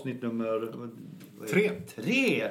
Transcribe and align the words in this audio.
avsnitt 0.00 0.22
nummer... 0.22 0.72
Tre. 1.50 1.70
Tre 1.96 2.48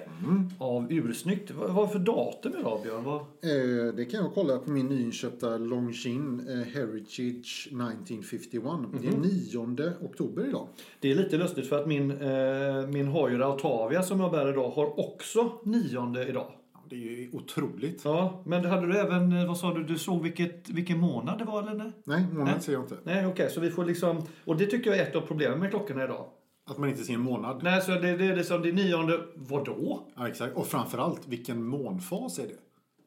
av 0.57 0.88
Ursnyggt. 0.90 1.52
Vad 1.52 1.84
är 1.84 1.88
för 1.88 1.99
datum 1.99 2.53
idag 2.59 2.80
Björn? 2.84 3.03
Vad... 3.03 3.20
Eh, 3.20 3.94
det 3.95 4.05
kan 4.05 4.23
jag 4.23 4.34
kolla 4.34 4.57
på 4.57 4.71
min 4.71 4.88
nyinköpta 4.88 5.57
Longines 5.57 6.48
eh, 6.48 6.73
Heritage 6.73 7.67
1951. 7.67 8.63
Det 9.02 9.07
är 9.07 9.17
9 9.17 9.93
oktober 10.02 10.48
idag. 10.48 10.67
Det 10.99 11.12
är 11.12 11.16
lite 11.16 11.38
lustigt 11.38 11.67
för 11.67 11.80
att 11.80 11.88
min, 11.88 12.12
eh, 12.12 12.88
min 12.88 13.07
Hoyer 13.07 13.40
Autavia 13.40 14.04
som 14.04 14.20
jag 14.20 14.31
bär 14.31 14.49
idag 14.49 14.70
har 14.70 14.99
också 14.99 15.52
nionde 15.63 16.27
idag. 16.27 16.48
Ja, 16.73 16.84
det 16.90 16.95
är 16.95 16.99
ju 16.99 17.29
otroligt. 17.34 18.02
Ja, 18.04 18.43
men 18.45 18.66
hade 18.66 18.88
du 18.88 18.98
även, 18.98 19.31
eh, 19.31 19.48
vad 19.48 19.57
sa 19.57 19.73
du, 19.73 19.84
du 19.84 19.98
såg 19.98 20.23
vilket, 20.23 20.70
vilken 20.70 20.99
månad 20.99 21.40
det 21.40 21.45
var 21.45 21.62
eller? 21.62 21.73
Nej, 21.73 21.91
Nej, 22.04 22.26
månad 22.31 22.54
Nej. 22.54 22.62
ser 22.62 22.73
jag 22.73 22.84
inte. 22.84 22.98
nej 23.04 23.26
okej, 23.26 23.49
så 23.49 23.59
vi 23.62 23.70
får 23.70 23.85
liksom, 23.85 24.21
och 24.45 24.57
det 24.57 24.66
tycker 24.66 24.90
jag 24.90 24.99
är 24.99 25.04
ett 25.04 25.16
av 25.16 25.21
problemen 25.21 25.59
med 25.59 25.70
klockorna 25.70 26.04
idag. 26.04 26.26
Att 26.70 26.78
man 26.78 26.90
inte 26.90 27.04
ser 27.04 27.14
en 27.14 27.20
månad. 27.20 27.59
Nej, 27.64 27.82
så 27.82 27.91
det, 27.91 28.18
det 28.18 28.26
är 28.26 28.36
liksom 28.36 28.62
det 28.62 28.72
nionde, 28.72 29.20
vadå? 29.36 30.00
Ja, 30.16 30.27
exakt. 30.27 30.55
Och 30.55 30.68
framförallt, 30.68 31.27
vilken 31.27 31.63
månfas 31.63 32.40
är 32.40 32.43
det? 32.48 32.54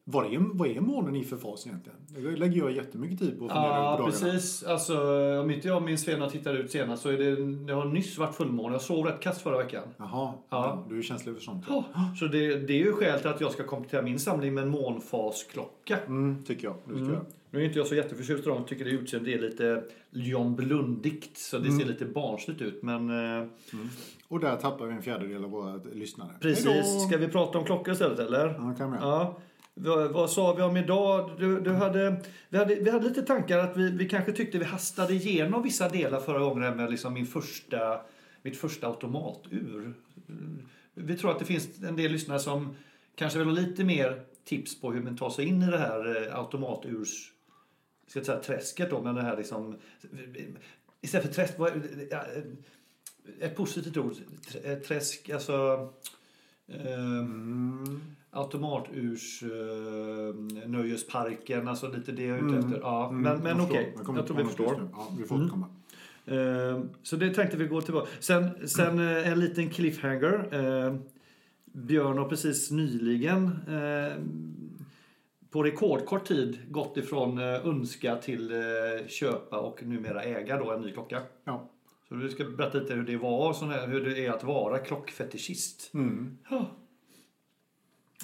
Vad 0.05 0.25
är, 0.33 0.39
vad 0.53 0.67
är 0.67 0.81
månen 0.81 1.15
i 1.15 1.23
för 1.23 1.37
fas 1.37 1.67
egentligen? 1.67 1.97
Det 2.07 2.19
lägger 2.39 2.57
jag 2.61 2.71
jättemycket 2.71 3.19
tid 3.19 3.39
på 3.39 3.45
att 3.45 3.51
fundera 3.51 3.67
Ja, 3.69 3.95
på 3.97 4.03
dagarna. 4.03 4.11
precis. 4.11 4.63
Alltså, 4.63 4.97
om 5.41 5.51
inte 5.51 5.67
jag 5.67 5.83
minns 5.83 6.05
fel 6.05 6.13
när 6.19 6.25
jag 6.25 6.31
tittade 6.31 6.59
ut 6.59 6.71
senast 6.71 7.03
så 7.03 7.09
är 7.09 7.17
det, 7.17 7.35
det 7.65 7.73
har 7.73 7.85
nyss 7.85 8.17
varit 8.17 8.35
fullmåne. 8.35 8.75
Jag 8.75 8.81
sov 8.81 9.05
rätt 9.05 9.19
kast 9.19 9.41
förra 9.41 9.57
veckan. 9.57 9.83
Jaha, 9.97 10.33
Ja. 10.49 10.85
du 10.89 10.97
är 10.97 11.01
känslig 11.01 11.35
för 11.35 11.41
sånt. 11.41 11.65
Ja, 11.69 11.83
så 12.19 12.25
det, 12.25 12.55
det 12.55 12.73
är 12.73 12.77
ju 12.85 12.91
skäl 12.93 13.19
till 13.19 13.29
att 13.29 13.41
jag 13.41 13.51
ska 13.51 13.63
komplettera 13.63 14.01
min 14.01 14.19
samling 14.19 14.53
med 14.53 14.63
en 14.63 14.69
månfasklocka. 14.69 15.97
Mm, 16.07 16.43
tycker 16.43 16.63
jag. 16.67 16.75
Du 16.87 16.95
ska 16.95 17.05
göra. 17.13 17.25
Nu 17.53 17.61
är 17.61 17.65
inte 17.65 17.79
jag 17.79 17.87
så 17.87 17.95
jätteförtjust 17.95 18.45
i 18.45 18.49
dem. 18.49 18.65
Tycker 18.65 18.85
det 18.85 18.91
utseendet 18.91 19.33
är 19.35 19.39
lite 19.39 19.83
John 20.11 20.55
Blundigt. 20.55 21.37
Så 21.37 21.57
det 21.57 21.71
ser 21.71 21.85
lite 21.85 22.05
barnsligt 22.05 22.61
ut. 22.61 22.83
Men 22.83 23.09
eh, 23.41 23.47
Och 24.27 24.39
där 24.39 24.55
tappar 24.55 24.85
vi 24.85 24.93
en 24.93 25.01
fjärdedel 25.01 25.43
av 25.43 25.49
våra 25.49 25.79
lyssnare. 25.93 26.29
precis. 26.41 26.65
Hejdå! 26.65 26.83
Ska 26.83 27.17
vi 27.17 27.27
prata 27.27 27.57
om 27.57 27.65
klockor 27.65 27.93
istället 27.93 28.19
eller? 28.19 28.45
Ja, 28.47 28.75
kan 28.77 28.91
vi. 28.91 28.97
Ja. 29.01 29.37
Vad, 29.73 30.11
vad 30.11 30.29
sa 30.29 30.53
vi 30.53 30.61
om 30.61 30.77
idag? 30.77 31.31
Du, 31.39 31.59
du 31.59 31.71
hade, 31.71 32.21
vi, 32.49 32.57
hade, 32.57 32.75
vi 32.75 32.89
hade 32.89 33.07
lite 33.07 33.21
tankar 33.21 33.59
att 33.59 33.77
vi, 33.77 33.91
vi 33.91 34.09
kanske 34.09 34.31
tyckte 34.31 34.57
vi 34.57 34.65
hastade 34.65 35.13
igenom 35.13 35.63
vissa 35.63 35.89
delar 35.89 36.19
förra 36.19 36.39
gången 36.39 36.77
med 36.77 36.91
liksom 36.91 37.13
min 37.13 37.25
första, 37.25 38.01
mitt 38.41 38.57
första 38.57 38.87
automatur. 38.87 39.93
Vi 40.93 41.17
tror 41.17 41.31
att 41.31 41.39
det 41.39 41.45
finns 41.45 41.83
en 41.83 41.95
del 41.95 42.11
lyssnare 42.11 42.39
som 42.39 42.75
kanske 43.15 43.39
vill 43.39 43.47
ha 43.47 43.55
lite 43.55 43.83
mer 43.83 44.21
tips 44.45 44.81
på 44.81 44.91
hur 44.91 45.01
man 45.01 45.17
tar 45.17 45.29
sig 45.29 45.45
in 45.45 45.61
i 45.61 45.71
det 45.71 45.77
här 45.77 46.27
eh, 46.27 46.39
automaturs 46.39 47.32
ska 48.07 48.19
jag 48.19 48.25
säga, 48.25 48.39
träsket 48.39 48.89
då, 48.89 49.01
men 49.01 49.15
det 49.15 49.21
här 49.21 49.37
liksom 49.37 49.75
istället 51.01 51.27
för 51.27 51.33
träsk, 51.33 51.53
vad, 51.59 51.71
ja, 52.11 52.23
ett 53.39 53.55
positivt 53.55 53.97
ord, 53.97 54.13
Trä- 54.47 54.75
träsk, 54.79 55.29
alltså 55.29 55.89
ehm, 56.67 58.01
automaturs 58.31 59.43
eh, 59.43 60.35
nöjesparken, 60.69 61.67
alltså 61.67 61.87
lite 61.91 62.11
det 62.11 62.23
jag 62.25 62.37
är 62.39 62.45
ute 62.45 62.57
efter. 62.57 62.79
Ja, 62.81 63.11
men 63.11 63.23
men 63.39 63.57
förstår. 63.57 63.63
okej, 63.65 63.93
kommer 64.03 64.19
jag 64.19 64.27
tror 64.27 64.37
vi 64.37 64.43
inte 64.43 64.55
förstår. 64.55 64.89
Ja, 64.91 65.11
vi 65.19 65.23
får 65.25 65.35
återkomma. 65.35 65.65
Eh, 66.25 66.81
Så 67.03 67.15
det 67.15 67.33
tänkte 67.33 67.57
vi 67.57 67.67
gå 67.67 67.81
tillbaka. 67.81 68.07
Sen, 68.19 68.67
sen 68.67 68.99
eh, 68.99 69.27
en 69.31 69.39
liten 69.39 69.69
cliffhanger. 69.69 70.47
Eh, 70.85 70.95
Björn 71.65 72.17
har 72.17 72.29
precis 72.29 72.71
nyligen 72.71 73.45
eh, 73.67 74.13
på 75.53 75.63
rekordkort 75.63 76.25
tid 76.25 76.59
gått 76.71 76.97
ifrån 76.97 77.37
eh, 77.37 77.67
önska 77.67 78.15
till 78.15 78.51
eh, 78.51 79.07
köpa 79.07 79.59
och 79.59 79.83
numera 79.83 80.23
äga 80.23 80.57
då 80.57 80.71
en 80.71 80.81
ny 80.81 80.91
klocka. 80.91 81.21
Ja. 81.43 81.69
Så 82.09 82.15
du 82.15 82.29
ska 82.29 82.43
berätta 82.43 82.77
lite 82.77 82.93
hur 82.93 83.03
det 83.03 83.17
var, 83.17 83.53
sån 83.53 83.69
här, 83.69 83.87
hur 83.87 84.05
det 84.05 84.25
är 84.25 84.31
att 84.31 84.43
vara 84.43 84.77
klockfetischist. 84.79 85.93
Mm. 85.93 86.37
Ja. 86.49 86.65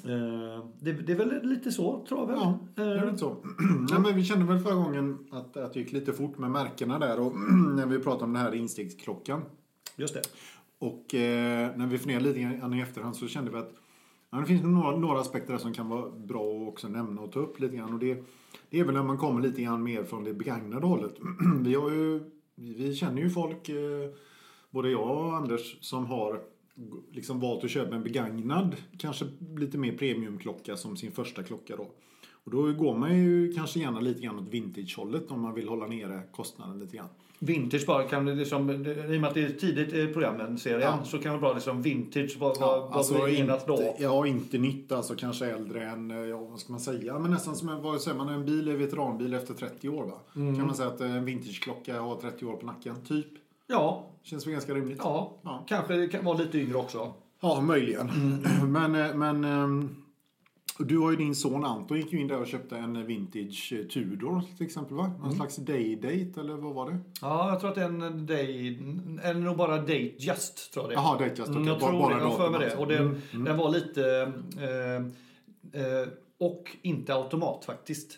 Eh, 0.06 0.66
Det, 0.80 0.92
det 0.92 1.12
är 1.12 1.18
väl 1.18 1.48
lite 1.48 1.72
så, 1.72 2.06
tror 2.08 2.20
jag 2.20 2.28
väl? 2.28 2.38
Ja, 2.38 2.60
det 2.76 2.82
är 2.82 3.06
väl 3.06 3.18
så. 3.18 3.38
ja, 3.90 4.00
men 4.00 4.16
vi 4.16 4.24
kände 4.24 4.46
väl 4.46 4.60
förra 4.60 4.76
gången 4.76 5.28
att, 5.32 5.58
att 5.58 5.74
det 5.74 5.80
gick 5.80 5.92
lite 5.92 6.14
fort 6.14 6.38
med 6.38 6.52
märkena 6.52 7.00
där 7.00 7.20
och 7.20 7.34
när 7.76 7.86
vi 7.86 8.00
pratade 8.00 8.26
om 8.26 8.34
den 8.34 8.42
här 8.42 8.56
instegsklockan. 8.56 9.42
Just 9.96 10.14
det. 10.14 10.22
Och 10.80 11.16
eh, 11.16 11.76
när 11.76 11.88
vi 11.88 11.98
funderade 11.98 12.26
lite 12.26 12.40
grann 12.40 12.74
i 12.74 12.82
efterhand 12.82 13.16
så 13.16 13.28
kände 13.28 13.52
vi 13.52 13.58
att 13.58 13.74
ja, 14.32 14.38
det 14.38 14.46
finns 14.46 14.64
några, 14.64 14.98
några 14.98 15.20
aspekter 15.20 15.54
där 15.54 15.60
som 15.60 15.74
kan 15.74 15.90
vara 15.90 16.10
bra 16.10 16.62
att 16.62 16.68
också 16.68 16.88
nämna 16.88 17.22
och 17.22 17.32
ta 17.32 17.40
upp 17.40 17.60
lite 17.60 17.76
grann. 17.76 17.94
Och 17.94 18.00
det, 18.00 18.24
det 18.70 18.80
är 18.80 18.84
väl 18.84 18.96
när 18.96 19.04
man 19.04 19.18
kommer 19.18 19.42
lite 19.42 19.62
grann 19.62 19.84
mer 19.84 20.04
från 20.04 20.24
det 20.24 20.34
begagnade 20.34 20.88
hållet. 20.88 21.16
vi, 21.62 21.76
har 21.76 21.92
ju, 21.92 22.20
vi, 22.56 22.74
vi 22.74 22.96
känner 22.96 23.22
ju 23.22 23.30
folk, 23.30 23.70
eh, 23.70 24.10
både 24.70 24.92
jag 24.92 25.18
och 25.18 25.36
Anders, 25.36 25.78
som 25.82 26.06
har 26.06 26.42
liksom 27.12 27.40
valt 27.40 27.64
att 27.64 27.70
köpa 27.70 27.96
en 27.96 28.04
begagnad, 28.04 28.76
kanske 28.98 29.26
lite 29.58 29.78
mer 29.78 29.98
premiumklocka 29.98 30.76
som 30.78 30.98
sin 30.98 31.12
första 31.12 31.44
klocka 31.44 31.76
då. 31.76 31.92
Och 32.50 32.56
då 32.56 32.74
går 32.84 32.98
man 32.98 33.18
ju 33.18 33.54
kanske 33.54 33.80
gärna 33.80 34.00
lite 34.00 34.22
grann 34.22 34.40
åt 34.40 34.48
vintage-hållet 34.50 35.32
om 35.32 35.42
man 35.42 35.54
vill 35.54 35.68
hålla 35.70 35.88
nere 35.88 36.22
kostnaden 36.32 36.80
lite 36.80 36.98
grann. 36.98 37.08
Vintage 37.40 37.86
bara, 37.88 38.04
kan 38.04 38.26
det 38.26 38.36
liksom, 38.36 38.70
i 38.70 38.74
och 39.18 39.22
med 39.22 39.26
att 39.26 39.34
det 39.34 39.44
är 39.46 39.50
tidigt 39.50 39.94
i 39.94 40.08
programmen, 40.14 40.58
serien, 40.58 40.82
Ja. 40.82 41.00
så 41.06 41.18
kan 41.18 41.34
det 41.34 41.40
vara 41.40 41.54
liksom 41.54 41.82
vintage, 41.82 42.38
vad, 42.40 42.58
Ja, 42.60 42.88
vad, 42.90 42.98
alltså 42.98 43.28
inte, 43.28 43.60
då? 43.68 43.96
ja, 44.00 44.28
inte 44.28 44.58
nytt, 44.58 44.92
alltså 44.92 45.16
kanske 45.16 45.46
äldre 45.46 45.84
än, 45.90 46.12
eh, 46.12 46.18
ja, 46.18 46.38
vad 46.38 46.60
ska 46.60 46.72
man 46.74 46.80
säga, 46.80 47.20
men 47.20 47.32
nästan 47.32 47.56
som 47.56 47.70
en, 47.70 47.82
vad 47.82 48.02
säger 48.02 48.18
man, 48.18 48.30
en 48.30 48.46
bil 48.46 48.68
är 48.68 48.76
veteranbil 48.78 49.34
efter 49.34 49.54
30 49.54 49.90
år 49.90 50.04
va? 50.06 50.20
Mm. 50.36 50.56
Kan 50.58 50.66
man 50.66 50.76
säga 50.76 50.90
att 50.90 51.02
en 51.02 51.26
vintageklocka 51.26 52.02
har 52.02 52.16
30 52.16 52.46
år 52.46 52.56
på 52.56 52.66
nacken, 52.66 52.96
typ? 53.08 53.28
Ja, 53.68 54.06
Känns 54.24 54.46
väl 54.48 54.54
ganska 54.54 54.74
rimligt? 54.74 55.00
ja, 55.04 55.32
Ja. 55.42 55.64
kanske 55.68 55.94
det 55.96 56.08
kan 56.08 56.26
vara 56.26 56.38
lite 56.38 56.58
yngre 56.60 56.78
också. 56.78 57.14
Ja, 57.42 57.62
möjligen. 57.62 58.10
Mm. 58.10 58.72
men, 58.72 58.96
eh, 58.96 59.16
men 59.16 59.44
ehm, 59.44 59.96
du 60.86 60.98
har 60.98 61.12
ju 61.12 61.18
din 61.18 61.36
son 61.36 61.66
Anton 61.66 61.98
gick 61.98 62.14
ju 62.14 62.20
in 62.20 62.28
där 62.28 62.40
och 62.42 62.48
köpte 62.48 62.78
en 62.78 63.06
vintage 63.08 63.74
eh, 63.80 63.86
Tudor 63.86 64.42
till 64.58 64.66
exempel 64.66 64.96
va? 64.98 65.06
Mm. 65.06 65.22
Någon 65.22 65.36
slags 65.36 65.56
day-date 65.56 66.40
eller 66.40 66.54
vad 66.54 66.74
var 66.76 66.92
det? 66.92 66.98
Ja, 67.22 67.50
jag 67.50 67.60
tror 67.60 67.70
att 67.70 67.76
det 67.76 67.82
är 67.82 67.86
en 67.86 68.26
day, 68.26 68.80
eller 69.24 69.40
nog 69.40 69.58
bara 69.58 69.78
date 69.78 70.12
just, 70.18 70.74
tror 70.74 70.84
jag 70.86 70.90
det 70.90 70.94
är. 70.94 70.98
Jaha, 70.98 71.14
date 71.14 71.26
just. 71.38 71.48
Mm, 71.48 71.62
okej. 71.62 71.68
jag 71.72 71.80
Bara- 71.80 71.90
tror 71.90 72.00
bara 72.02 72.16
det, 72.18 72.22
jag 72.24 72.38
för 72.38 72.50
mig 72.50 72.60
det. 72.60 72.76
Och 72.76 72.88
den, 72.88 73.22
Mm, 73.34 73.46
den 73.46 73.58
var 73.58 73.70
lite... 73.70 74.32
Eh, 74.58 75.82
eh, 75.82 76.08
och 76.40 76.78
inte 76.82 77.14
automat 77.14 77.66
faktiskt. 77.66 78.18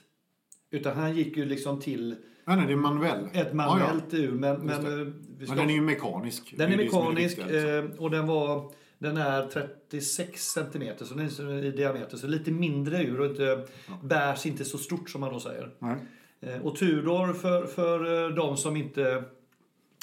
Utan 0.72 0.96
han 0.98 1.16
gick 1.16 1.38
ju 1.38 1.46
liksom 1.46 1.80
till 1.80 2.16
Nej, 2.46 2.58
nej, 2.58 2.66
det 2.68 2.74
är 2.74 2.78
manuell. 2.78 3.28
ett 3.34 3.54
manuellt 3.54 4.14
ur. 4.14 4.32
Men, 4.32 4.52
Just 4.54 4.64
men, 4.82 4.84
det. 4.84 5.02
eh, 5.02 5.08
Men 5.48 5.58
den 5.58 5.70
är 5.70 5.74
ju 5.74 5.82
mekanisk. 5.82 6.54
Den 6.58 6.74
är 6.74 6.78
mekanisk 6.78 7.38
viktiga, 7.38 7.46
liksom. 7.78 7.92
eh, 7.98 8.04
och 8.04 8.12
den 8.12 8.28
var 8.28 8.72
den 9.02 9.18
är 9.18 9.48
36 9.90 10.44
centimeter 10.44 11.06
så 11.06 11.14
den 11.14 11.26
är 11.26 11.66
i 11.66 11.72
diameter 11.72 12.18
så 12.18 12.28
lite 12.28 12.52
mindre 12.52 13.04
ur 13.04 13.20
och 13.20 13.26
inte, 13.26 13.66
bärs 14.04 14.46
inte 14.46 14.66
så 14.66 14.78
stort 14.78 15.10
som 15.10 15.22
man 15.22 15.34
då 15.34 15.40
säger. 15.40 15.70
Nej. 15.80 15.96
Eh, 16.42 16.62
Och 16.62 16.76
Tudor 16.76 17.34
för, 17.34 17.66
för 17.66 18.26
eh, 18.30 18.36
de 18.36 18.58
som 18.58 18.76
inte 18.78 19.24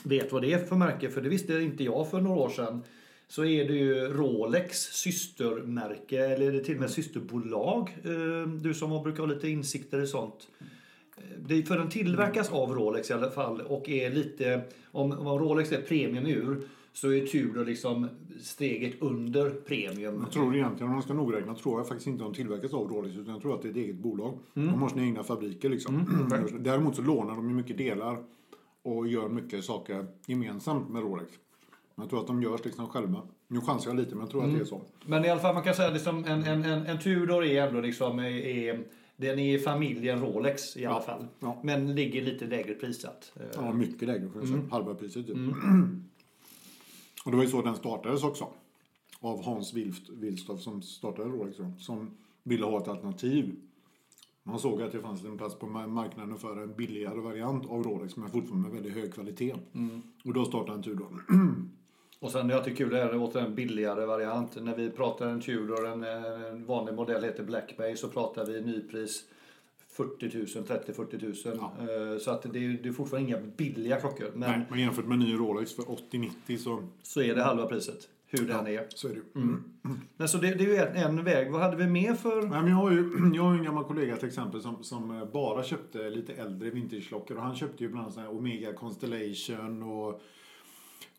vet 0.04 0.32
vad 0.32 0.42
det 0.42 0.52
är 0.52 0.58
för 0.64 0.76
märke, 0.76 1.10
för 1.10 1.20
det 1.20 1.28
visste 1.28 1.54
inte 1.58 1.84
jag 1.84 2.10
för 2.10 2.20
några 2.20 2.40
år 2.40 2.48
sedan, 2.48 2.82
så 3.28 3.44
är 3.44 3.68
det 3.68 3.74
ju 3.74 3.94
Rolex 4.08 4.78
systermärke, 4.78 6.26
eller 6.26 6.46
är 6.46 6.52
det 6.52 6.64
till 6.64 6.74
och 6.74 6.80
med 6.80 6.90
systerbolag. 6.90 7.96
Eh, 8.04 8.48
Du 8.48 8.74
som 8.74 9.02
brukar 9.02 9.18
ha 9.18 9.26
lite 9.34 9.48
insikter 9.48 10.02
i 10.02 10.06
sånt. 10.06 10.48
Det 11.38 11.54
är 11.54 11.62
för 11.62 11.78
den 11.78 11.88
tillverkas 11.88 12.52
av 12.52 12.74
Rolex 12.74 13.10
i 13.10 13.12
alla 13.12 13.30
fall 13.30 13.60
och 13.60 13.88
är 13.88 14.10
lite, 14.10 14.62
om, 14.90 15.12
om 15.12 15.38
Rolex 15.38 15.72
är 15.72 15.80
premiumur 15.82 16.60
så 16.92 17.12
är 17.12 17.26
Tudor 17.26 17.64
liksom 17.64 18.08
steget 18.40 19.02
under 19.02 19.50
premium. 19.50 20.20
Jag 20.22 20.32
tror 20.32 20.54
egentligen, 20.56 20.86
om 20.88 20.92
man 20.94 21.02
ska 21.02 21.14
nogräkna, 21.14 21.54
tror 21.54 21.80
jag 21.80 21.88
faktiskt 21.88 22.06
inte 22.06 22.24
att 22.24 22.30
de 22.32 22.36
tillverkas 22.36 22.74
av 22.74 22.88
Rolex 22.88 23.16
utan 23.16 23.32
jag 23.32 23.42
tror 23.42 23.54
att 23.54 23.62
det 23.62 23.68
är 23.68 23.70
ett 23.70 23.76
eget 23.76 23.96
bolag. 23.96 24.38
Mm. 24.54 24.68
De 24.72 24.82
har 24.82 24.88
sina 24.88 25.02
egna 25.02 25.22
fabriker 25.24 25.68
liksom. 25.68 26.06
Däremot 26.60 26.96
så 26.96 27.02
lånar 27.02 27.34
de 27.36 27.48
ju 27.48 27.54
mycket 27.54 27.78
delar 27.78 28.18
och 28.82 29.08
gör 29.08 29.28
mycket 29.28 29.64
saker 29.64 30.06
gemensamt 30.26 30.88
med 30.90 31.02
Rolex. 31.02 31.32
Men 31.94 32.02
jag 32.02 32.10
tror 32.10 32.20
att 32.20 32.26
de 32.26 32.42
görs 32.42 32.64
liksom 32.64 32.88
själva. 32.88 33.22
Nu 33.48 33.60
chansar 33.60 33.90
jag 33.90 33.96
lite 33.96 34.10
men 34.10 34.20
jag 34.20 34.30
tror 34.30 34.44
att 34.44 34.54
det 34.54 34.60
är 34.60 34.64
så. 34.64 34.82
Men 35.06 35.24
i 35.24 35.28
alla 35.30 35.40
fall 35.40 35.54
man 35.54 35.62
kan 35.64 35.74
säga 35.74 35.90
liksom 35.90 36.24
en, 36.24 36.42
en, 36.44 36.64
en, 36.64 36.86
en 36.86 36.98
Tudor 36.98 37.44
är 37.44 37.66
ändå 37.68 37.80
liksom 37.80 38.18
är, 38.18 38.24
är, 38.30 38.80
den 39.16 39.38
är 39.38 39.58
familjen 39.58 40.20
Rolex 40.20 40.76
i 40.76 40.84
alla 40.86 40.96
Ja, 40.96 41.00
fall. 41.02 41.26
ja. 41.40 41.60
Men 41.64 41.94
ligger 41.94 42.22
lite 42.22 42.46
lägre 42.46 42.74
prissatt. 42.74 43.32
Ja, 43.54 43.72
mycket 43.72 44.08
lägre 44.08 44.28
för 44.30 44.40
Mm. 44.42 44.70
halva 44.70 44.94
priset 44.94 45.26
typ. 45.26 45.36
Och 47.24 47.30
det 47.30 47.36
var 47.36 47.44
ju 47.44 47.50
så 47.50 47.62
den 47.62 47.76
startades 47.76 48.24
också. 48.24 48.48
Av 49.20 49.44
Hans 49.44 49.74
Wilstorff 50.08 50.60
som 50.60 50.82
startade 50.82 51.28
Rolex 51.28 51.56
Som 51.78 52.10
ville 52.42 52.66
ha 52.66 52.82
ett 52.82 52.88
alternativ. 52.88 53.56
Man 54.42 54.58
såg 54.58 54.82
att 54.82 54.92
det 54.92 55.00
fanns 55.00 55.24
en 55.24 55.38
plats 55.38 55.54
på 55.54 55.66
ma- 55.66 55.86
marknaden 55.86 56.38
för 56.38 56.56
en 56.56 56.74
billigare 56.74 57.20
variant 57.20 57.66
av 57.70 57.82
Rolex 57.82 58.16
men 58.16 58.30
fortfarande 58.30 58.68
med 58.68 58.76
väldigt 58.76 58.94
hög 59.02 59.14
kvalitet. 59.14 59.54
Mm. 59.74 60.02
Och 60.24 60.34
då 60.34 60.44
startade 60.44 60.72
han 60.72 60.82
Tudor. 60.82 61.24
Och 62.20 62.30
sen 62.30 62.48
jag 62.48 62.64
tycker 62.64 62.84
kul 62.84 62.94
är 62.94 63.12
det 63.12 63.18
åter 63.18 63.40
en 63.40 63.54
billigare 63.54 64.06
variant. 64.06 64.56
När 64.62 64.76
vi 64.76 64.90
pratar 64.90 65.26
en 65.26 65.40
Tudor, 65.40 65.86
en, 65.86 66.02
en 66.02 66.66
vanlig 66.66 66.94
modell 66.94 67.24
heter 67.24 67.44
Black 67.44 67.76
Bay, 67.76 67.96
så 67.96 68.08
pratar 68.08 68.46
vi 68.46 68.60
nypris 68.60 69.24
40 69.98 70.36
000, 70.38 70.46
30-40 70.46 71.48
000. 71.48 72.14
Eh, 72.14 72.18
Så 72.18 72.30
att 72.30 72.42
det 72.42 72.58
är, 72.64 72.82
det 72.82 72.88
är 72.88 72.92
fortfarande 72.92 73.28
inga 73.28 73.40
billiga 73.56 74.00
klockor. 74.00 74.32
Men 74.34 74.50
Nej, 74.50 74.66
men 74.70 74.78
jämfört 74.80 75.06
med 75.06 75.18
ny 75.18 75.34
Rolex 75.34 75.72
för 75.72 75.82
80-90 75.82 76.56
så, 76.56 76.82
så 77.02 77.20
är 77.22 77.34
det 77.34 77.42
halva 77.42 77.66
priset. 77.66 78.08
Hur 78.30 78.46
den 78.46 78.66
är. 78.66 78.86
så 78.88 79.08
är 79.08 79.12
det 79.12 79.16
ju. 79.16 79.56
Men 80.16 80.28
så 80.28 80.38
det, 80.38 80.54
det 80.54 80.64
är 80.64 80.68
ju 80.68 80.76
en, 80.76 80.96
en 80.96 81.24
väg. 81.24 81.52
Vad 81.52 81.60
hade 81.60 81.76
vi 81.76 81.86
mer 81.86 82.14
för... 82.14 82.42
Nej, 82.42 82.62
men 82.62 82.68
jag, 82.68 82.76
har 82.76 82.90
ju, 82.90 83.30
jag 83.34 83.42
har 83.42 83.54
en 83.54 83.64
gammal 83.64 83.84
kollega 83.84 84.16
till 84.16 84.28
exempel 84.28 84.62
som, 84.62 84.84
som 84.84 85.10
eh, 85.16 85.24
bara 85.32 85.62
köpte 85.64 86.10
lite 86.10 86.32
äldre 86.34 86.70
vintageklockor. 86.70 87.36
Och 87.36 87.42
han 87.42 87.56
köpte 87.56 87.84
ju 87.84 87.90
bland 87.90 88.02
annat 88.02 88.14
såna 88.14 88.28
Omega 88.30 88.72
Constellation 88.72 89.82
och 89.82 90.20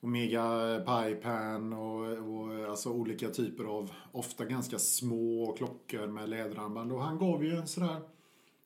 Omega 0.01 0.79
Pipan 0.79 1.73
och, 1.73 2.01
och 2.01 2.69
alltså 2.69 2.89
olika 2.89 3.29
typer 3.29 3.63
av 3.63 3.91
ofta 4.11 4.45
ganska 4.45 4.79
små 4.79 5.55
klockor 5.57 6.07
med 6.07 6.29
läderarmband. 6.29 6.91
Och 6.91 7.01
han 7.01 7.17
gav 7.17 7.43
ju 7.43 7.55
en 7.55 7.67
sådär 7.67 7.97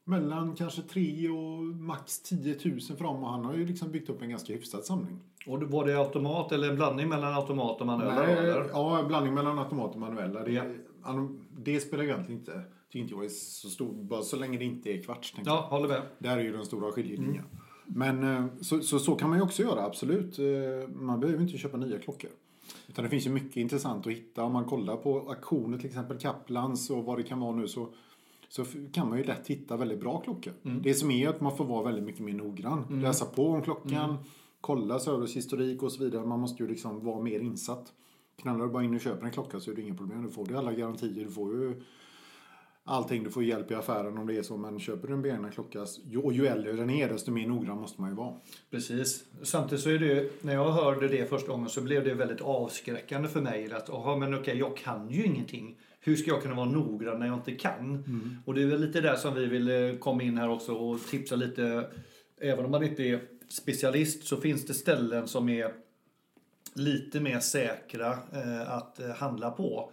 mellan 0.06 0.56
kanske 0.56 0.82
3 0.82 1.30
och 1.30 1.64
max 1.64 2.20
10 2.22 2.58
000 2.66 2.80
för 2.82 3.04
dem 3.04 3.24
och 3.24 3.30
han 3.30 3.46
har 3.46 3.54
ju 3.54 3.66
liksom 3.66 3.92
byggt 3.92 4.10
upp 4.10 4.22
en 4.22 4.30
ganska 4.30 4.54
hyfsad 4.54 4.84
samling. 4.86 5.20
Och 5.48 5.64
var 5.64 5.86
det 5.86 5.94
automat 6.00 6.52
eller 6.52 6.70
en 6.70 6.76
blandning 6.76 7.10
mellan 7.10 7.34
automat 7.34 7.82
och 7.82 7.88
manuella? 7.88 8.16
Nej, 8.26 8.34
eller? 8.38 8.70
ja, 8.74 9.00
en 9.00 9.08
blandning 9.08 9.34
mellan 9.34 9.60
automat 9.60 9.94
och 9.94 10.00
manuella. 10.00 10.44
Det, 10.44 10.76
an- 11.04 11.46
det 11.58 11.80
spelar 11.80 12.04
egentligen 12.04 12.40
inte, 12.40 12.62
tycker 12.90 13.00
inte 13.00 13.14
jag 13.14 13.26
är 13.26 13.30
så 13.30 13.70
stor, 13.70 13.94
bara 13.94 14.22
så 14.22 14.36
länge 14.38 14.58
det 14.58 14.66
inte 14.66 14.90
är 14.90 15.04
kvarts. 15.04 15.32
tänker 15.32 15.52
jag. 15.52 15.58
Ja, 15.58 15.68
håller 15.70 15.88
med. 15.88 16.02
Där 16.20 16.38
är 16.38 16.42
ju 16.42 16.52
den 16.52 16.66
stora 16.66 16.92
skiljelinjen. 16.92 17.44
Men 17.86 18.24
eh, 18.24 18.46
så, 18.62 18.80
så, 18.82 19.00
så 19.00 19.16
kan 19.16 19.30
man 19.30 19.38
ju 19.40 19.44
också 19.44 19.62
göra, 19.64 19.86
absolut. 19.86 20.40
Eh, 20.40 20.90
Man 20.96 21.20
behöver 21.20 21.42
inte 21.44 21.58
köpa 21.58 21.78
nya 21.78 22.00
klockor. 22.00 22.30
Utan 22.88 23.04
det 23.04 23.10
finns 23.10 23.26
ju 23.26 23.30
mycket 23.30 23.58
intressant 23.58 24.08
att 24.08 24.14
hitta. 24.14 24.44
Om 24.44 24.54
man 24.54 24.66
kollar 24.66 24.96
på 24.98 25.20
auktioner, 25.20 25.78
till 25.78 25.88
exempel 25.88 26.18
Kaplans 26.18 26.90
och 26.90 27.04
vad 27.06 27.18
det 27.18 27.24
kan 27.24 27.40
vara 27.40 27.56
nu, 27.56 27.68
så, 27.68 27.88
så 28.56 28.66
kan 28.92 29.10
man 29.10 29.18
ju 29.18 29.24
lätt 29.24 29.48
hitta 29.48 29.78
väldigt 29.78 30.00
bra 30.00 30.20
klockor. 30.22 30.54
Det 30.82 30.94
som 30.94 31.12
är 31.12 31.30
att 31.30 31.42
man 31.42 31.58
får 31.58 31.66
vara 31.66 31.84
väldigt 31.84 32.04
mycket 32.04 32.22
mer 32.22 32.34
noggrann. 32.34 33.02
Läsa 33.02 33.26
på 33.26 33.48
om 33.48 33.62
klockan, 33.62 34.18
kolla 34.62 35.00
servicehistorik 35.00 35.84
och 35.84 35.92
så 35.92 36.04
vidare. 36.04 36.26
Man 36.26 36.40
måste 36.40 36.64
ju 36.64 36.70
liksom 36.70 37.06
vara 37.06 37.22
mer 37.22 37.40
insatt. 37.40 37.94
Knallar 38.42 38.66
du 38.66 38.72
bara 38.72 38.84
in 38.84 38.96
och 38.96 39.02
köper 39.02 39.26
en 39.26 39.32
klocka 39.32 39.60
så 39.60 39.72
är 39.72 39.76
det 39.76 39.82
inga 39.82 39.96
problem. 39.96 40.24
Du 40.24 40.30
får 40.30 40.46
du 40.46 40.58
alla 40.58 40.74
garantier. 40.74 41.24
Du 41.24 41.32
får 41.32 41.54
ju 41.54 41.82
allting. 42.84 43.24
Du 43.24 43.30
får 43.30 43.44
hjälp 43.44 43.72
i 43.72 43.76
affären 43.76 44.18
om 44.18 44.28
det 44.28 44.38
är 44.38 44.44
så. 44.44 44.58
Men 44.58 44.80
köper 44.80 45.08
du 45.08 45.14
en 45.14 45.22
begagnad 45.22 45.54
klocka, 45.54 45.86
och 46.24 46.34
ju 46.34 46.48
äldre 46.48 46.74
den 46.74 46.90
är 46.90 47.10
desto 47.10 47.32
mer 47.32 47.48
noggrann 47.48 47.78
måste 47.78 48.02
man 48.02 48.10
ju 48.10 48.16
vara. 48.16 48.34
Precis. 48.72 49.24
Samtidigt 49.42 49.84
så 49.84 49.90
är 49.90 50.00
det, 50.00 50.44
när 50.44 50.54
jag 50.54 50.72
hörde 50.72 51.08
det 51.08 51.30
första 51.30 51.52
gången 51.52 51.70
så 51.70 51.82
blev 51.82 52.04
det 52.04 52.14
väldigt 52.14 52.42
avskräckande 52.42 53.30
för 53.30 53.42
mig. 53.42 53.74
Att, 53.74 53.90
aha, 53.90 54.18
men 54.18 54.34
okej, 54.34 54.58
jag 54.58 54.78
kan 54.78 55.10
ju 55.10 55.26
ingenting. 55.26 55.78
Hur 56.00 56.16
ska 56.16 56.32
jag 56.32 56.42
kunna 56.42 56.56
vara 56.56 56.70
noggrann 56.70 57.20
när 57.20 57.28
jag 57.28 57.36
inte 57.36 57.56
kan? 57.56 58.04
Och 58.46 58.54
det 58.54 58.62
är 58.62 58.68
väl 58.68 58.82
lite 58.82 59.02
där 59.02 59.16
som 59.16 59.36
vi 59.36 59.46
vill 59.46 59.70
eh, 59.70 59.98
komma 60.00 60.24
in 60.24 60.38
här 60.38 60.50
också 60.50 60.74
och 60.74 61.00
tipsa 61.02 61.36
lite. 61.36 61.90
Även 62.42 62.66
om 62.66 62.72
man 62.72 62.84
inte 62.84 63.04
är 63.04 63.22
specialist 63.50 64.28
så 64.28 64.38
finns 64.38 64.66
det 64.66 64.74
ställen 64.74 65.28
som 65.28 65.50
är 65.50 65.74
lite 66.74 67.20
mer 67.20 67.40
säkra 67.40 68.12
eh, 68.12 68.74
att 68.74 69.00
eh, 69.00 69.10
handla 69.10 69.52
på. 69.52 69.92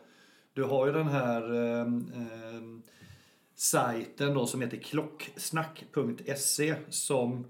Du 0.61 0.65
har 0.65 0.87
ju 0.87 0.93
den 0.93 1.09
här 1.09 1.55
eh, 1.55 1.81
eh, 1.81 2.62
sajten 3.55 4.35
då 4.35 4.47
som 4.47 4.61
heter 4.61 4.77
klocksnack.se 4.77 6.75
som 6.89 7.45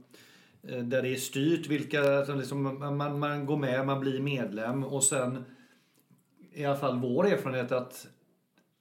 eh, 0.62 0.79
där 0.79 1.03
det 1.03 1.09
är 1.09 1.17
styrt 1.17 1.67
vilka, 1.67 2.25
som 2.25 2.39
liksom, 2.39 2.79
man, 2.97 3.19
man 3.19 3.47
går 3.47 3.57
med, 3.57 3.87
man 3.87 4.01
blir 4.01 4.21
medlem 4.21 4.85
och 4.85 5.05
sen 5.05 5.45
i 6.53 6.65
alla 6.65 6.77
fall 6.77 6.99
vår 6.99 7.27
erfarenhet 7.27 7.73
att 7.73 8.07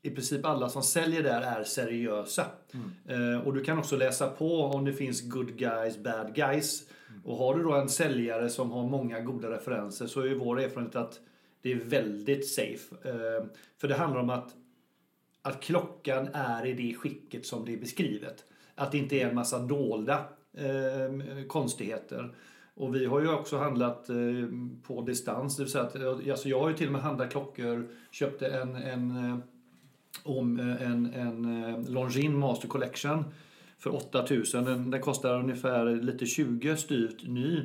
i 0.02 0.10
princip 0.10 0.46
alla 0.46 0.70
som 0.70 0.84
säljer 0.84 1.24
där 1.24 1.42
är 1.42 1.64
seriösa. 1.64 2.46
Eh, 3.06 3.48
och 3.48 3.54
du 3.54 3.64
kan 3.64 3.80
också 3.80 3.98
läsa 3.98 4.28
på 4.30 4.64
om 4.64 4.86
det 4.86 4.94
finns 4.94 5.22
good 5.30 5.58
guys, 5.58 5.98
bad 5.98 6.36
guys. 6.36 6.84
Och 7.24 7.38
har 7.38 7.56
du 7.56 7.64
då 7.64 7.74
en 7.74 7.90
säljare 7.90 8.50
som 8.50 8.72
har 8.72 8.90
många 8.90 9.20
goda 9.20 9.52
referenser 9.52 10.08
så 10.08 10.22
är 10.22 10.36
vår 10.36 10.60
erfarenhet 10.60 10.96
att 10.96 11.20
det 11.62 11.72
är 11.72 11.76
väldigt 11.76 12.48
safe. 12.48 12.96
Ehm, 13.10 13.50
för 13.78 13.88
det 13.88 13.96
handlar 13.96 14.22
om 14.22 14.30
att, 14.30 14.56
att 15.42 15.62
klockan 15.62 16.28
är 16.34 16.66
i 16.66 16.74
det 16.74 16.94
skicket 16.94 17.46
som 17.46 17.66
det 17.66 17.74
är 17.74 17.78
beskrivet. 17.78 18.46
Att 18.76 18.92
det 18.92 18.98
inte 18.98 19.16
är 19.16 19.30
en 19.30 19.36
massa 19.36 19.60
dolda 19.60 20.26
eh, 20.54 21.46
konstigheter. 21.48 22.36
Och 22.74 22.96
vi 22.96 23.06
har 23.06 23.22
ju 23.22 23.30
också 23.30 23.58
handlat 23.58 24.10
eh, 24.10 24.16
på 24.84 25.02
distans. 25.02 25.58
Det 25.58 25.64
vill 25.64 25.72
säga 25.72 25.84
att, 25.84 25.96
eh, 25.96 26.32
alltså 26.32 26.50
jag 26.50 26.60
har 26.60 26.70
ju 26.70 26.76
till 26.76 26.88
och 26.88 26.94
med 26.94 27.02
handlat 27.02 27.32
klockor, 27.32 27.88
köpte 28.12 28.48
en, 28.48 28.76
en 28.76 29.10
eh, 29.10 29.38
om 30.24 30.60
eh, 30.60 30.82
en, 30.82 31.14
en 31.14 31.86
Longines 31.90 32.40
Master 32.40 32.68
Collection 32.68 33.24
för 33.78 33.96
8000. 33.96 34.64
Den, 34.64 34.92
den 34.92 35.02
kostar 35.02 35.40
ungefär 35.40 35.86
lite 35.86 36.26
20 36.26 36.78
styvt 36.78 37.28
ny. 37.28 37.62